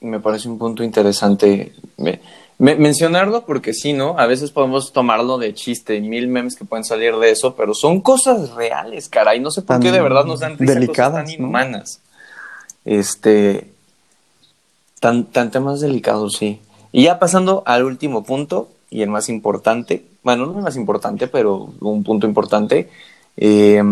[0.00, 1.72] Me parece un punto interesante.
[1.98, 2.20] Me,
[2.60, 4.18] mencionarlo porque sí, ¿no?
[4.18, 8.02] A veces podemos tomarlo de chiste, mil memes que pueden salir de eso, pero son
[8.02, 9.40] cosas reales, caray.
[9.40, 12.00] No sé por qué de verdad nos dan delicadas, tan inhumanas.
[12.84, 13.70] Este,
[15.00, 16.60] tan, tan temas delicados, sí.
[16.92, 21.28] Y ya pasando al último punto y el más importante, bueno, no el más importante,
[21.28, 22.90] pero un punto importante.
[23.38, 23.82] Eh,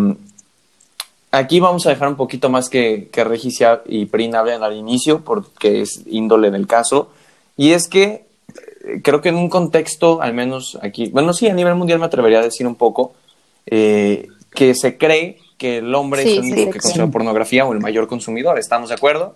[1.31, 5.21] aquí vamos a dejar un poquito más que, que Regicia y Prin hablen al inicio,
[5.25, 7.11] porque es índole del caso.
[7.57, 8.28] Y es que
[9.03, 12.41] creo que en un contexto, al menos aquí, bueno, sí, a nivel mundial me atrevería
[12.41, 13.13] a decir un poco,
[13.67, 17.81] eh, que se cree que el hombre es el único que consume pornografía o el
[17.81, 18.59] mayor consumidor.
[18.59, 19.35] ¿Estamos de acuerdo?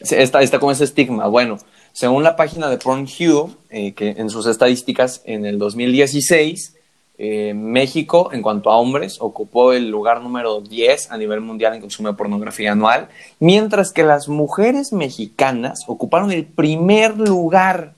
[0.00, 1.26] Está, está como ese estigma.
[1.26, 1.58] Bueno,
[1.92, 6.75] según la página de Pornhub, eh, que en sus estadísticas en el 2016
[7.18, 11.80] eh, México, en cuanto a hombres, ocupó el lugar número 10 a nivel mundial en
[11.80, 13.08] consumo de pornografía anual,
[13.40, 17.94] mientras que las mujeres mexicanas ocuparon el primer lugar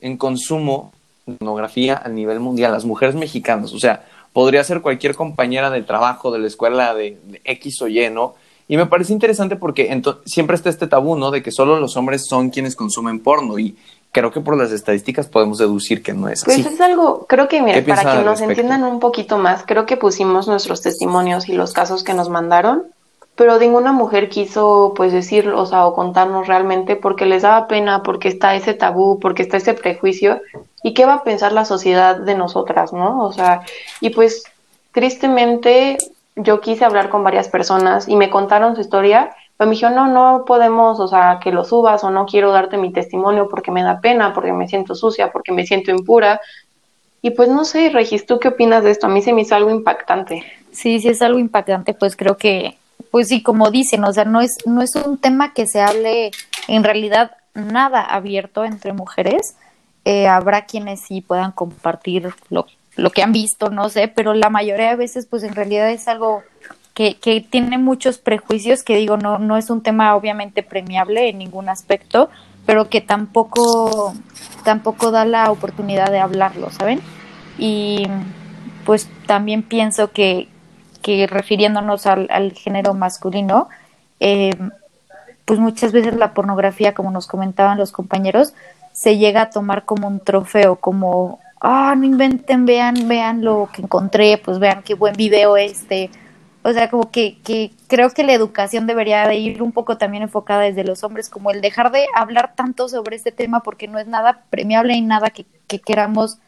[0.00, 0.92] en consumo
[1.26, 3.72] de pornografía a nivel mundial, las mujeres mexicanas.
[3.72, 8.08] O sea, podría ser cualquier compañera del trabajo, de la escuela de, X o Y,
[8.10, 8.34] ¿no?
[8.68, 11.30] Y me parece interesante porque siempre está este tabú, ¿no?
[11.30, 13.58] De que solo los hombres son quienes consumen porno.
[13.58, 13.76] Y,
[14.14, 16.62] creo que por las estadísticas podemos deducir que no es pues así.
[16.62, 19.96] Pues es algo, creo que mira, para que nos entiendan un poquito más, creo que
[19.96, 22.84] pusimos nuestros testimonios y los casos que nos mandaron,
[23.34, 28.04] pero ninguna mujer quiso pues decir, o sea, o contarnos realmente porque les daba pena,
[28.04, 30.40] porque está ese tabú, porque está ese prejuicio
[30.84, 33.20] y qué va a pensar la sociedad de nosotras, ¿no?
[33.24, 33.62] O sea,
[34.00, 34.44] y pues
[34.92, 35.98] tristemente
[36.36, 40.08] yo quise hablar con varias personas y me contaron su historia pero me dijo, no,
[40.08, 43.82] no podemos, o sea, que lo subas o no quiero darte mi testimonio porque me
[43.82, 46.40] da pena, porque me siento sucia, porque me siento impura.
[47.22, 49.06] Y pues no sé, Regis, ¿tú qué opinas de esto?
[49.06, 50.44] A mí se me hizo algo impactante.
[50.72, 52.76] Sí, sí es algo impactante, pues creo que,
[53.10, 56.32] pues sí, como dicen, o sea, no es, no es un tema que se hable
[56.66, 59.56] en realidad nada abierto entre mujeres.
[60.04, 62.66] Eh, habrá quienes sí puedan compartir lo,
[62.96, 66.08] lo que han visto, no sé, pero la mayoría de veces, pues en realidad es
[66.08, 66.42] algo
[66.94, 71.68] que, tiene muchos prejuicios, que digo, no, no es un tema obviamente premiable en ningún
[71.68, 72.30] aspecto,
[72.66, 74.14] pero que tampoco,
[74.64, 77.00] tampoco da la oportunidad de hablarlo, ¿saben?
[77.58, 78.06] Y
[78.86, 80.48] pues también pienso que,
[81.02, 83.68] que refiriéndonos al, al género masculino,
[84.20, 84.54] eh,
[85.44, 88.54] pues muchas veces la pornografía, como nos comentaban los compañeros,
[88.92, 93.82] se llega a tomar como un trofeo, como, ah, no inventen, vean, vean lo que
[93.82, 96.10] encontré, pues vean qué buen video este,
[96.66, 100.22] o sea, como que, que creo que la educación debería de ir un poco también
[100.22, 103.98] enfocada desde los hombres, como el dejar de hablar tanto sobre este tema porque no
[103.98, 105.44] es nada premiable y nada que,
[105.84, 106.38] queramos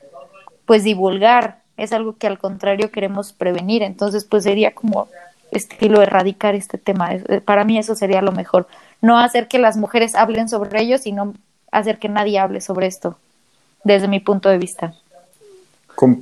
[0.65, 5.09] pues divulgar, es algo que al contrario queremos prevenir, entonces pues sería como
[5.51, 7.11] estilo erradicar este tema,
[7.45, 8.69] para mí eso sería lo mejor,
[9.03, 11.35] no hacer que las mujeres hablen sobre ello, sino
[11.73, 13.19] hacer que nadie hable sobre esto,
[13.85, 14.95] desde mi punto de vista.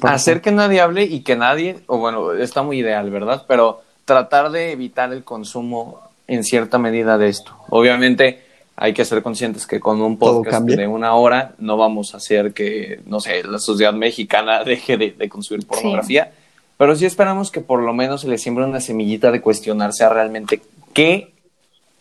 [0.03, 3.45] Hacer que nadie hable y que nadie, o bueno, está muy ideal, ¿verdad?
[3.47, 7.56] Pero tratar de evitar el consumo en cierta medida de esto.
[7.70, 8.43] Obviamente
[8.76, 12.52] hay que ser conscientes que con un podcast de una hora no vamos a hacer
[12.52, 16.32] que, no sé, la sociedad mexicana deje de, consumir pornografía,
[16.76, 20.09] pero sí esperamos que por lo menos se le siembre una semillita de cuestionarse a
[20.09, 20.60] realmente
[20.93, 21.32] qué,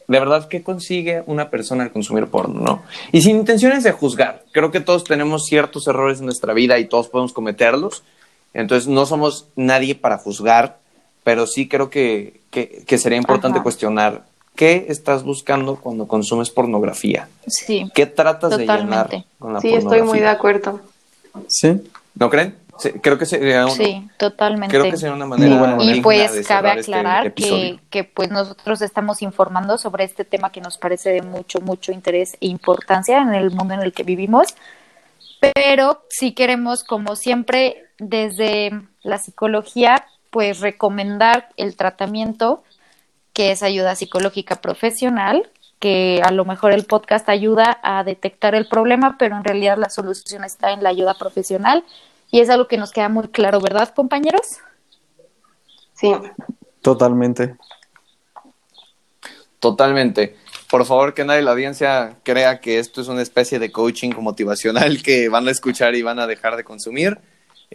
[0.07, 2.83] de verdad, qué consigue una persona al consumir porno, ¿no?
[3.11, 4.43] Y sin intenciones de juzgar.
[4.51, 8.03] Creo que todos tenemos ciertos errores en nuestra vida y todos podemos cometerlos.
[8.53, 10.79] Entonces no somos nadie para juzgar
[11.23, 14.25] pero sí creo que, que, sería importante cuestionar
[14.55, 17.27] qué estás buscando cuando consumes pornografía.
[17.47, 17.89] Sí.
[17.93, 19.09] ¿Qué tratas de llenar
[19.39, 20.81] con la sí, estoy muy de acuerdo.
[21.47, 21.81] Sí.
[22.15, 22.61] ¿No creen?
[23.01, 24.75] creo que sería Sí, totalmente.
[24.75, 29.21] Creo que sería una manera Y pues cabe este aclarar que, que pues nosotros estamos
[29.21, 33.51] informando sobre este tema que nos parece de mucho, mucho interés e importancia en el
[33.51, 34.55] mundo en el que vivimos
[35.53, 38.71] pero sí queremos, como siempre, desde
[39.01, 42.63] la psicología, pues recomendar el tratamiento,
[43.33, 45.47] que es ayuda psicológica profesional,
[45.77, 49.91] que a lo mejor el podcast ayuda a detectar el problema, pero en realidad la
[49.91, 51.83] solución está en la ayuda profesional
[52.31, 54.41] y es algo que nos queda muy claro, ¿verdad, compañeros?
[55.93, 56.11] Sí.
[56.81, 57.55] Totalmente.
[59.59, 60.35] Totalmente.
[60.67, 64.13] Por favor, que nadie de la audiencia crea que esto es una especie de coaching
[64.17, 67.19] motivacional que van a escuchar y van a dejar de consumir.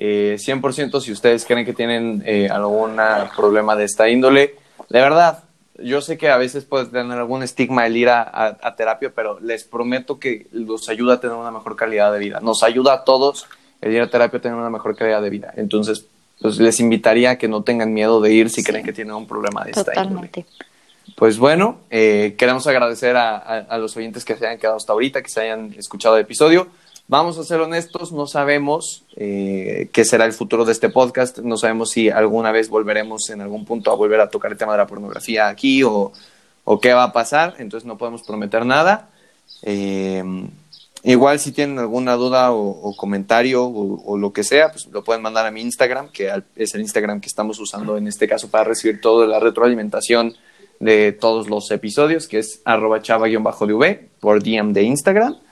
[0.01, 2.97] Eh, 100% si ustedes creen que tienen eh, algún
[3.37, 4.55] problema de esta índole,
[4.89, 5.43] de verdad,
[5.83, 9.41] yo sé que a veces puede tener algún estigma el ir a, a, terapia, pero
[9.41, 12.39] les prometo que los ayuda a tener una mejor calidad de vida.
[12.41, 13.47] Nos ayuda a todos
[13.81, 15.53] el ir a terapia a tener una mejor calidad de vida.
[15.57, 16.07] Entonces,
[16.41, 19.27] pues les invitaría a que no tengan miedo de ir si creen que tienen un
[19.27, 20.31] problema de esta índole.
[21.17, 25.23] Pues bueno, eh, queremos agradecer a, a, los oyentes que se hayan quedado hasta ahorita,
[25.23, 26.69] que se hayan escuchado el episodio.
[27.11, 31.57] Vamos a ser honestos, no sabemos eh, qué será el futuro de este podcast, no
[31.57, 34.79] sabemos si alguna vez volveremos en algún punto a volver a tocar el tema de
[34.79, 36.13] la pornografía aquí o,
[36.65, 39.09] o qué va a pasar, entonces no podemos prometer nada.
[39.63, 40.23] Eh,
[41.03, 45.23] igual si tienen alguna duda o, comentario o, o, lo que sea, pues lo pueden
[45.23, 48.65] mandar a mi Instagram, que es el Instagram que estamos usando en este caso para
[48.65, 50.35] recibir toda la retroalimentación
[50.79, 55.48] de todos los episodios, que es arroba chava-dv por DM de Instagram.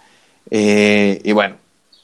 [0.50, 1.56] Eh, y bueno,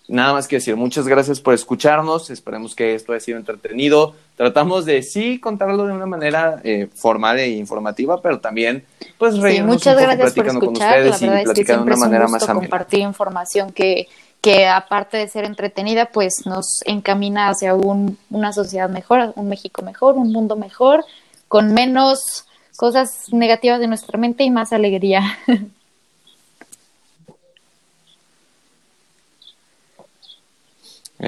[0.09, 4.15] nada más que decir, muchas gracias por escucharnos, esperemos que esto haya sido entretenido.
[4.37, 8.85] Tratamos de sí contarlo de una manera eh, formal e informativa, pero también
[9.19, 11.07] pues reírnos muchas un poco gracias por platicando con escuchar.
[11.07, 12.61] ustedes La y platicar de una manera más amena.
[12.61, 14.09] compartir información que,
[14.41, 19.83] que aparte de ser entretenida, pues nos encamina hacia un, una sociedad mejor, un México
[19.83, 21.05] mejor, un mundo mejor,
[21.49, 22.47] con menos
[22.77, 25.39] cosas negativas de nuestra mente y más alegría.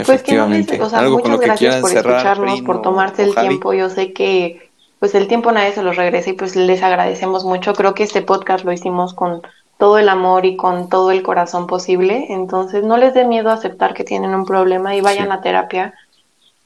[0.05, 3.23] Pues que no les, o sea, Algo con muchas gracias por cerrar, escucharnos, por tomarse
[3.23, 3.49] el Javi.
[3.49, 3.73] tiempo.
[3.75, 7.75] Yo sé que pues el tiempo nadie se los regresa y pues les agradecemos mucho.
[7.75, 9.43] Creo que este podcast lo hicimos con
[9.79, 12.27] todo el amor y con todo el corazón posible.
[12.31, 15.33] Entonces no les dé miedo aceptar que tienen un problema y vayan Sí.
[15.33, 15.95] a terapia.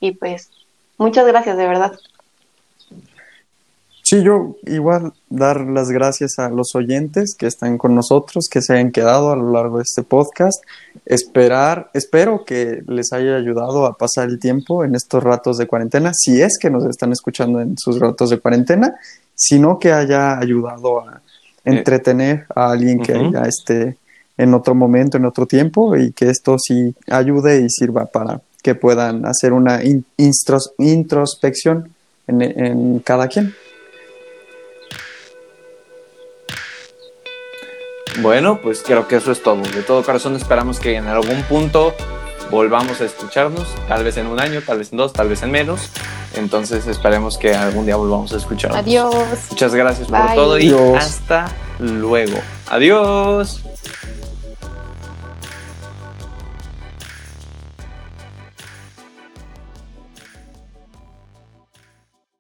[0.00, 0.50] Y pues
[0.98, 1.92] muchas gracias de verdad.
[4.10, 8.72] Sí, yo igual dar las gracias a los oyentes que están con nosotros, que se
[8.72, 10.64] hayan quedado a lo largo de este podcast.
[11.04, 16.12] Esperar, espero que les haya ayudado a pasar el tiempo en estos ratos de cuarentena,
[16.14, 18.94] si es que nos están escuchando en sus ratos de cuarentena,
[19.34, 21.20] sino que haya ayudado a
[21.66, 23.32] entretener a alguien que ujú.
[23.34, 23.98] ya esté
[24.38, 28.74] en otro momento, en otro tiempo, y que esto sí ayude y sirva para que
[28.74, 31.90] puedan hacer una in- instros- introspección
[32.26, 33.52] en, en cada quien.
[38.20, 39.62] Bueno, pues creo que eso es todo.
[39.62, 41.94] De todo corazón esperamos que en algún punto
[42.50, 45.50] volvamos a escucharnos, tal vez en un año, tal vez en dos, tal vez en
[45.50, 45.90] menos.
[46.34, 48.80] Entonces esperemos que algún día volvamos a escucharnos.
[48.80, 49.14] Adiós.
[49.50, 50.96] Muchas gracias por todo y Adiós.
[50.96, 51.46] hasta
[51.78, 52.38] luego.
[52.68, 53.62] Adiós.